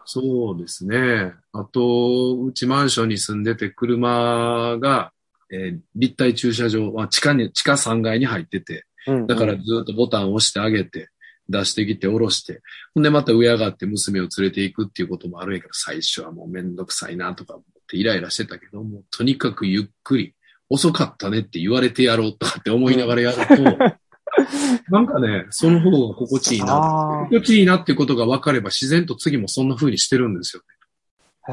[0.06, 1.34] そうですね。
[1.54, 5.12] あと、うちマンションに住んでて車が、
[5.52, 9.28] えー立体駐車場は地下に、地下3階に入ってて、うん。
[9.28, 11.10] だからずっとボタンを押してあげて、
[11.50, 12.62] 出してきて下ろして、
[12.94, 20.36] ほんでまた上上がって娘を連れて行くっていうこともあるんやけど、最初はもうめんどくさいなとか思ってイライラしてたけども、とにかくゆっくり、
[20.70, 23.78] 遅かったねって言われてやろうとかって思いながらやると、
[24.90, 27.26] なんかね、その方が心地いいな。
[27.30, 30.80] 心地いいなっていうことが分かれば自然と次もそんな風にしてるんですよね。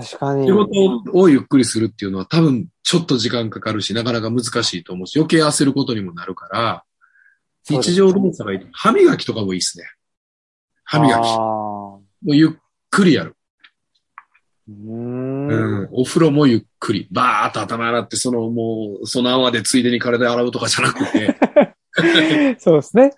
[0.02, 0.52] 確かに仕。
[0.52, 6.84] 事をゆっくりするっていうのは多分ちょっと時間かかるし、なかなか難しいと思うし、余計焦ることにもなるから、
[7.68, 8.68] 日常動作がいい。
[8.72, 9.84] 歯磨きとかもいいですね。
[10.84, 11.14] 歯磨き。
[11.14, 12.50] あもうゆっ
[12.90, 13.36] くりやる。
[14.68, 15.88] ーうん。
[15.92, 17.08] お風呂もゆっくり。
[17.10, 21.36] バーっと頭洗って、そのもう、その泡でついでに体洗うとかじゃなくて。
[22.58, 23.12] そうですね。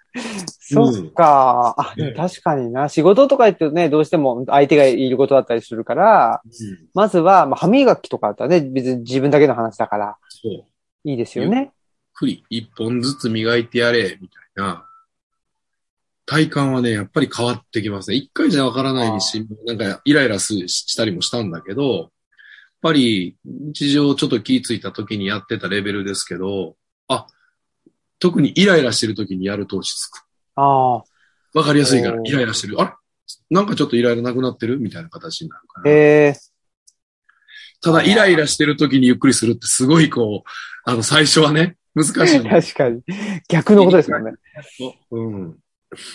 [0.60, 1.74] そっか。
[1.76, 2.88] あ、ね確かにな。
[2.88, 6.42] 仕事とか言ってね、どうしても相手がいることだったりするから、
[6.94, 10.52] まずは、まあ、歯磨きとかだったらね、別に自分だけの話だから、そう。
[10.52, 10.62] ゆっ
[11.04, 11.72] いいですよね。
[12.14, 12.44] くり。
[12.50, 14.84] 一本ずつ磨いてやれ、みたいな。
[16.26, 18.16] 体感はね、やっぱり変わってきますね。
[18.16, 22.10] 一回じゃわからないし、なんかイライラすしたりもしたんだけど、やっ
[22.82, 26.76] ぱり日常ちょっと気ついた時にやってたレベルですけど、
[27.08, 27.26] あ、
[28.18, 30.24] 特にイライラしてる時にやると落ち着く。
[30.56, 30.94] ああ。
[31.54, 32.80] わかりやすいからイライラしてる。
[32.80, 32.92] あれ？
[33.50, 35.90] なんかちょっとイライラなくなってるみたいな形になるから。
[35.90, 35.94] へ
[36.28, 36.36] え。
[37.80, 43.02] ただ、イライラしてる時にゆっくりするってすごいこう、あの、最初はね、難しい 確かに。
[43.48, 44.32] 逆のことですもんね。
[45.10, 45.58] うん。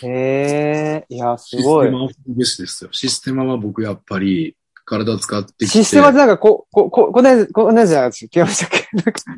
[0.04, 1.06] へえ。
[1.10, 1.88] いや、すシスごい。
[1.88, 2.90] テマはですよ。
[2.92, 4.56] システマは僕やっぱり
[4.86, 5.66] 体使ってきて。
[5.68, 8.30] システマってなんか、こ、こ、こ、こんなやつ、こんなじゃないですか。
[8.30, 8.70] 聞きましたっ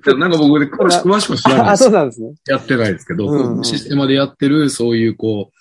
[0.03, 0.13] け？
[0.15, 1.93] なんか僕で詳しく詳しくは知らないあ、ですそう。
[1.93, 2.33] なんですね。
[2.47, 5.51] やってないですけど、うんうんシステマでやってる、そういうこ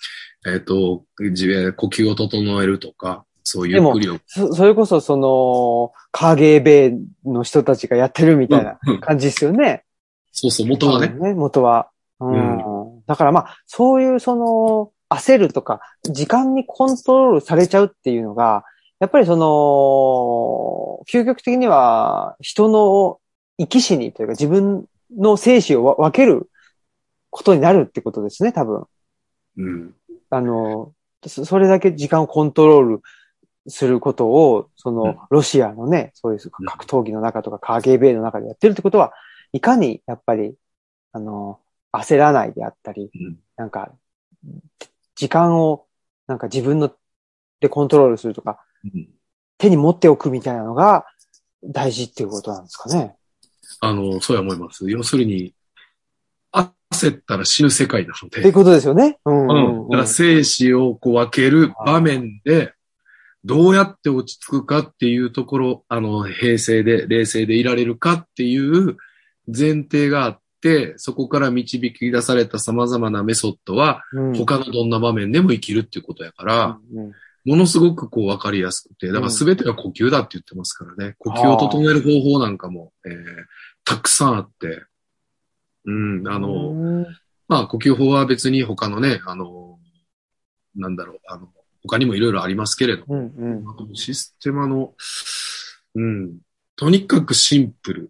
[0.45, 4.19] う、えっ、と、自分呼吸を整えるとか、そういうゆっ。
[4.25, 9.83] そ、それこそ、その、カーゲーベイの人たちがやってるみたいなうんうん感じですよね。
[10.31, 11.15] そうそう、元はね。
[11.15, 11.89] うん元は。
[12.19, 13.01] うん。
[13.07, 18.63] だからまあ、そういうその、焦るとか、時間にコントロールされちゃうっていうのが、
[18.99, 23.19] やっぱりその、究極的には人の
[23.59, 24.85] 生き死にというか自分
[25.17, 26.49] の生死をわ分ける
[27.29, 28.85] ことになるってことですね、多分。
[29.57, 29.95] うん。
[30.29, 30.93] あの、
[31.27, 33.01] そそれだけ時間をコントロール
[33.67, 39.13] することを、その、うんロシアのね、そういう格闘技の中とか、カーゲーベイの中でやってるってことは、
[39.53, 40.55] いかに、やっぱり、
[41.11, 41.59] あの、
[41.91, 43.91] 焦らないであったり、うんなんか、
[45.15, 45.87] 時間を、
[46.27, 46.93] なんか自分の、
[47.61, 48.57] でコントロールするとか、うん
[49.57, 51.05] 手に持っておくみたいなのが、
[51.63, 53.15] 大事っていうことなんですかね。
[53.79, 54.89] あの、そうや思います。
[54.89, 55.53] 要するに、
[56.91, 58.39] 焦ったら死ぬ世界なので。
[58.39, 59.19] っていうことですよね。
[59.25, 59.89] うん、うんうん。
[59.89, 62.73] だから生死をこう分ける場面で、
[63.43, 68.97] どうやって落ち着くかっていうところ、あの、平静で、冷静でいられるかっていう
[69.47, 77.11] 前提があって、そこから導き出された様々なメソッドは、うん他のどんな場面でも生きるっていうことやから、うん
[77.45, 81.15] ものすごくこう分かりやすくて、だから全ては呼吸だって言ってますからね。
[81.19, 83.13] 呼吸を整える方法なんかも、えー
[83.85, 84.83] たくさんあって、
[85.85, 87.07] うん、あの、うん。
[87.47, 89.77] まあ、呼吸法は別に他のね、あの、
[90.75, 91.47] なんだろう、あの、
[91.83, 93.95] 他にもいろいろありますけれども、うんうん。
[93.95, 94.95] システマの、
[95.93, 96.39] うん、
[96.75, 98.09] とにかくシンプル。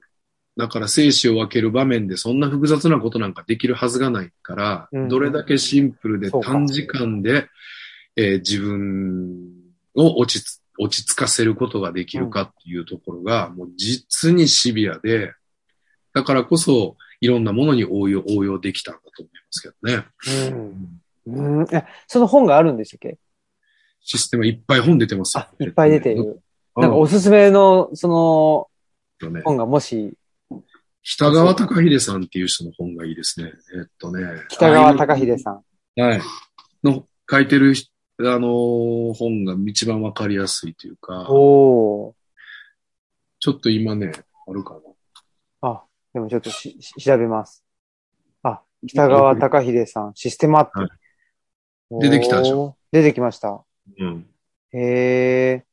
[0.57, 7.49] だから生死を分ける場面でそんな複雑なことなんかできるはずがないから、うんどれだけシンプルで短時間で、
[8.15, 9.51] えー自分
[9.95, 15.33] を落ちつ落ち着かせることができるかっていうところが、もう実にシビアで、
[16.13, 20.05] だからこそいろんなものに応用、応用できたんだと思いますけどね。
[21.27, 23.17] うんうんえその本があるんでしたっけ？
[24.01, 26.23] システムいっぱい本出てますよあ、いっぱい出ている。
[26.23, 26.39] うん
[26.77, 28.69] なんかおすすめの、そ
[29.21, 30.13] の、ね本がもし、
[31.03, 33.53] 北川隆秀さんっていう人の本がいいですね。
[33.77, 34.21] えっとね。
[34.49, 35.63] 北川隆秀さん。
[36.01, 36.03] ん。
[36.03, 36.21] はい。
[36.83, 37.89] の書いてる人、
[38.19, 42.13] あのー本が一番わかりやすいというか、おー。
[43.39, 44.11] ちょっと今ね、
[44.47, 45.69] あるかな。
[45.69, 47.63] あ、でもちょっとしし調べます。
[48.43, 50.79] あ、北川隆秀さん、システマって。
[50.79, 50.89] はい
[51.91, 53.63] 出てきたでしょ出てきました。
[53.99, 54.27] うん。
[54.71, 55.65] へえ。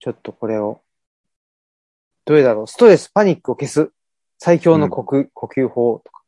[0.00, 0.82] ちょっとこれを。
[2.26, 2.66] どれだろう？
[2.66, 3.90] ストレス、パニックを消す。
[4.36, 6.22] 最強の呼吸,、呼吸法とか。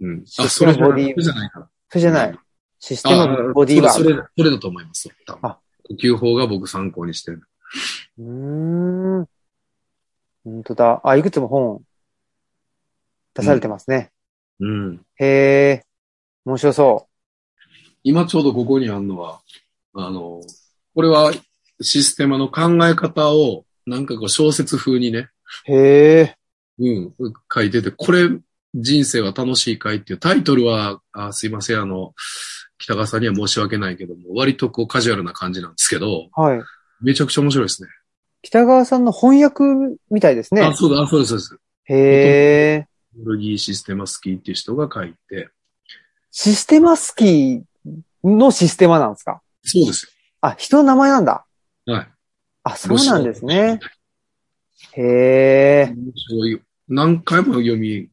[0.00, 0.26] うん。
[0.26, 1.12] シあ、それじゃない。
[1.12, 2.38] それじゃない。
[2.86, 3.92] システムボディーバー。
[3.92, 5.08] それ、それだと思います。
[5.24, 5.58] 多分あ
[5.88, 7.40] 呼吸法が僕参考にしてる。
[8.18, 9.28] うーん。
[10.44, 11.00] 本当だ。
[11.02, 11.82] あ、いくつも本
[13.32, 14.12] 出されてますね。
[14.60, 15.00] うん。
[15.16, 15.86] へえ、
[16.44, 17.08] 面白そ
[18.02, 19.40] 今ちょうどここにあるのは、
[19.94, 20.42] あの、
[20.94, 21.32] これは
[21.80, 25.30] システムの考え方を、なんかこう小説風にね、
[25.66, 25.72] う。
[25.72, 26.36] へえ、
[26.78, 27.14] うん、
[27.50, 28.28] 書いてて、これ、
[28.74, 32.12] 人生は楽しいかいっていうタイトルは、あすいません、あの、
[32.78, 36.62] 北川さんには申し訳ないけども、割とこうカジュアルな感じなんですけど、はい。
[37.00, 37.88] めちゃくちゃ面白いですね。
[38.42, 39.64] 北川さんの翻訳
[40.10, 40.74] みたいですねあ、。
[40.74, 41.58] そうだ、あそうです、そうです。
[41.86, 42.88] へえ。
[43.16, 45.48] ルギーシステマスキーっていう人が書いて、
[46.30, 47.62] システマスキー
[48.24, 49.40] のシステマなんですか？
[49.62, 51.46] そうですあ、人の名前なんだ。
[51.86, 51.94] よ。
[51.94, 52.08] はい。
[52.64, 53.78] あ、そうなんですね。。
[54.92, 55.94] へえ。
[55.94, 58.10] 面白い何回も読み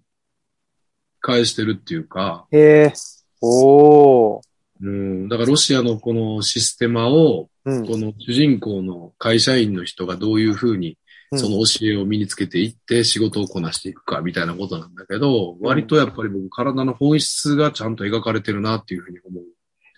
[1.20, 2.94] 返してるっていうか、へえ。
[3.42, 4.42] おー。
[4.82, 7.86] うん、だからロシアのこのシステマを、うん。
[7.86, 10.98] この主人公の会社員の人がどういうふうに
[11.36, 19.44] その教えを身につけていって仕事をこなしていくかみたいなことなんだけど、割とやっぱり僕体の本質がちゃんと描かれてるなっていうふうに思う。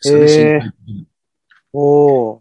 [0.02, 1.08] それ身体的に
[1.74, 2.40] おー。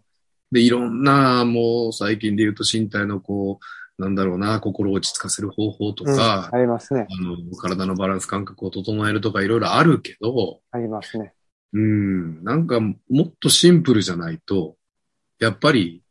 [0.51, 3.59] で、いろんな、もう最近で言うと身体のこ
[3.97, 7.07] う、なんだろうな、心を落ち着かせる方法とうんか、ありますね。
[7.09, 11.33] あの、体のバランス感覚を整えるとかいろいろあるけど、ありますね。
[11.73, 14.75] うん、なんかもっとシンプルじゃないと、
[15.39, 16.03] やっぱり、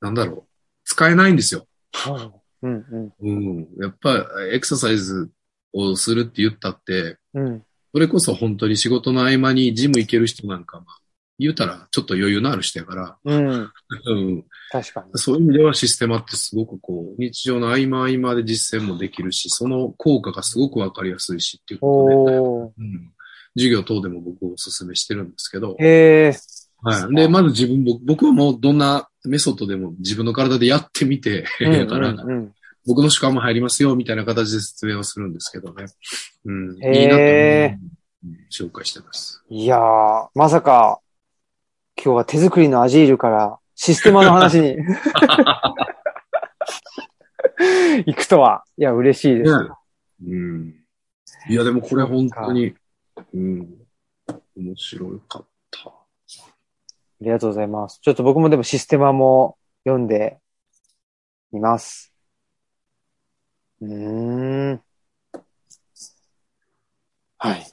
[0.00, 0.44] なんだろう、
[0.84, 1.66] 使えないんですよ。
[2.62, 3.12] うんうん。
[3.20, 3.30] う
[3.60, 3.68] ん。
[3.80, 5.30] やっぱ、エクササイズ
[5.72, 7.62] をするって言ったって、うん。
[7.92, 10.98] それこそ本当に仕事の合間にジム行ける人なんか、まあ、
[11.38, 13.70] 言うたらちょっと余裕のある人やから、うん。
[14.06, 14.44] うん。
[14.70, 15.10] 確かに。
[15.14, 22.72] そういう意味ではシステマってすごくこう、日常の合間合間で実践もできるし、その効果がすごくわかりやすいしっていうことで、おー。
[22.78, 23.12] うん。
[23.56, 26.36] 授業等でも僕お勧めしてるんですけど、へえ。
[26.82, 27.14] はい。
[27.14, 32.14] で、まず自分、僕僕はもうどんなメソッドでも自分の体でやってみて、 だから、
[32.86, 35.86] 僕の主観も入りますよ、みたいな形で説明をするんですけどね。
[36.44, 36.76] うん。
[36.94, 37.22] いいなと
[38.64, 39.42] 紹介してます。
[39.48, 41.00] いやー、まさか、
[41.96, 44.76] 今日は手作りのアジールからシステマの話に
[48.06, 48.64] 行くとは。
[48.76, 49.64] いや、嬉しいです。
[49.64, 49.70] ね
[50.26, 50.74] うん。
[51.48, 52.74] いや、でもこれ本当に、
[53.36, 53.86] うん。
[54.56, 55.88] 面白かった。
[55.88, 55.92] あ
[57.20, 58.00] りがとうございます。
[58.00, 60.38] ちょっと僕もでもシステマも読んで
[61.52, 62.14] みます。
[63.82, 64.82] うーん。
[67.38, 67.66] はい。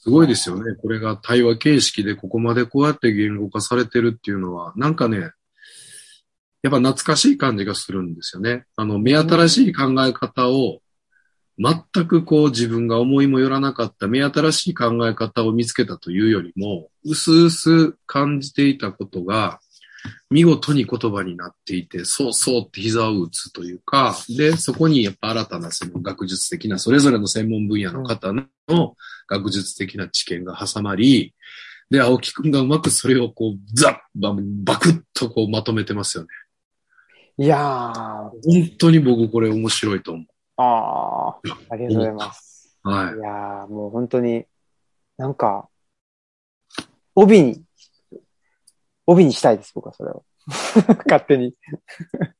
[0.00, 0.76] すごいですよね。
[0.76, 5.32] これが対話形式でここまでこうやって言語化されてるっていうのは、なんかね、
[6.62, 8.64] やっぱ懐かしい感じがするんですよね。
[8.76, 10.80] あの、目新しい考え方を、
[11.58, 19.60] 全くこう自分が思いもよらなかった目新しい考え方を見つけたというよりも、うすうす感じていたことが、
[20.30, 28.46] 見事に言葉になっていて、そうそうって膝を打つというか、で、そこにやっぱ新たなその学術的な、それぞれの専門分野の方の
[29.26, 31.34] 学術的な知見が挟まり、
[31.90, 36.28] で、青木くんがうまくそれをこう、ザッ、ババクッとこうまとめてますよね。
[37.38, 38.32] いやー、本
[38.78, 40.24] 当に僕これ面白いと思
[40.58, 42.78] あー、ありがとうございます。
[42.84, 42.88] う。
[42.88, 43.18] はいい。
[43.20, 44.44] やー、もう本当に、
[45.16, 45.68] なんか、
[47.14, 47.62] 帯に、
[49.06, 50.24] 帯にしたいです、僕はそれを。
[51.06, 51.54] 勝手に。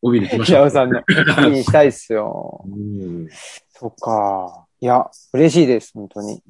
[0.03, 0.59] 帯に来ました。
[0.59, 1.03] 平尾さんの
[1.39, 2.65] 帯にしたいですよ。
[2.67, 3.29] うん
[3.71, 4.67] そっか。
[4.81, 6.43] いや、嬉しいです、本当に。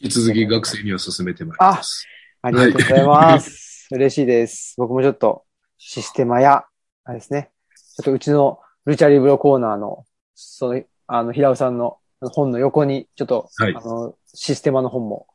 [0.00, 2.06] 引き続き学生には進めてまいります。
[2.42, 3.88] ありがとうございます。
[3.90, 4.74] 嬉しいです。
[4.76, 5.44] 僕もちょっと、
[5.78, 6.64] システマや、
[7.04, 7.50] あれですね。
[7.96, 10.04] ちょっとうちのルチャリブロコーナーの、
[10.34, 15.26] その、あの、平尾さんの本の横に、ちょっと、はいあの、システマの本も、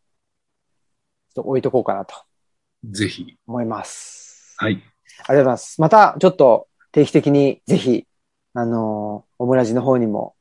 [1.36, 2.16] ちょっと置いとこうかなと
[2.86, 3.38] ぜひ。
[3.48, 4.56] 思います。
[4.58, 4.74] はい。
[4.74, 5.82] ありがとうございます。
[5.82, 8.06] また、ちょっと定期的にぜひ、
[8.54, 10.36] あのー、オムラジの方にも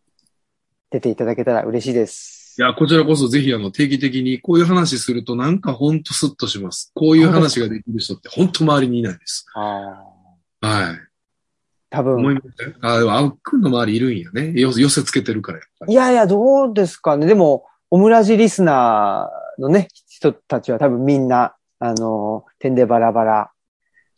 [0.91, 2.57] 出ていただけたら嬉しいです。
[2.59, 6.91] いや、こちらこそぜひあの定期的にこういう話するとなんかほんとスッとします。
[6.95, 9.45] こういう話ができる人って本当周りにいないです。
[10.63, 11.06] はい。
[11.91, 14.53] 多分、思いませんあ、でも青木くんの周りいるんやね。
[14.61, 15.61] よ寄せつけてるから。
[15.87, 17.26] いやいや、どうですかね。
[17.26, 23.51] でも、オムラジリスナーのね、人たちは多分みんな、あのー、点でバラバラ、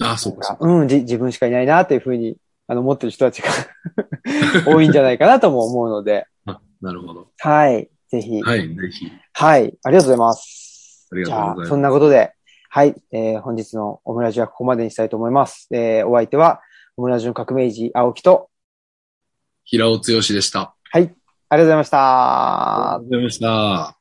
[0.01, 0.67] あ、そうかそうか。
[0.67, 3.49] うん、じ自分しかいないなっていうふうに、あの、思ってる人たちが
[4.67, 7.29] 多いんじゃないかなとも思うので、あなるほど。
[7.39, 7.91] はい。
[8.09, 8.41] ぜひ。
[8.43, 9.13] はい、ぜひ。
[9.33, 9.77] はい。
[9.83, 11.09] ありがとうございます。
[11.13, 12.33] ありがとうございますそんなことで、
[12.71, 12.95] はい。
[13.13, 15.69] えー本日のオムラジはここまでにしたいと思います。
[15.73, 16.61] えーお相手は、
[16.99, 18.51] オムラジの革命児、青木と、
[19.65, 20.75] 平尾剛でした。
[20.91, 21.03] はい。
[21.03, 23.98] ありがとうございましたありがとうございました。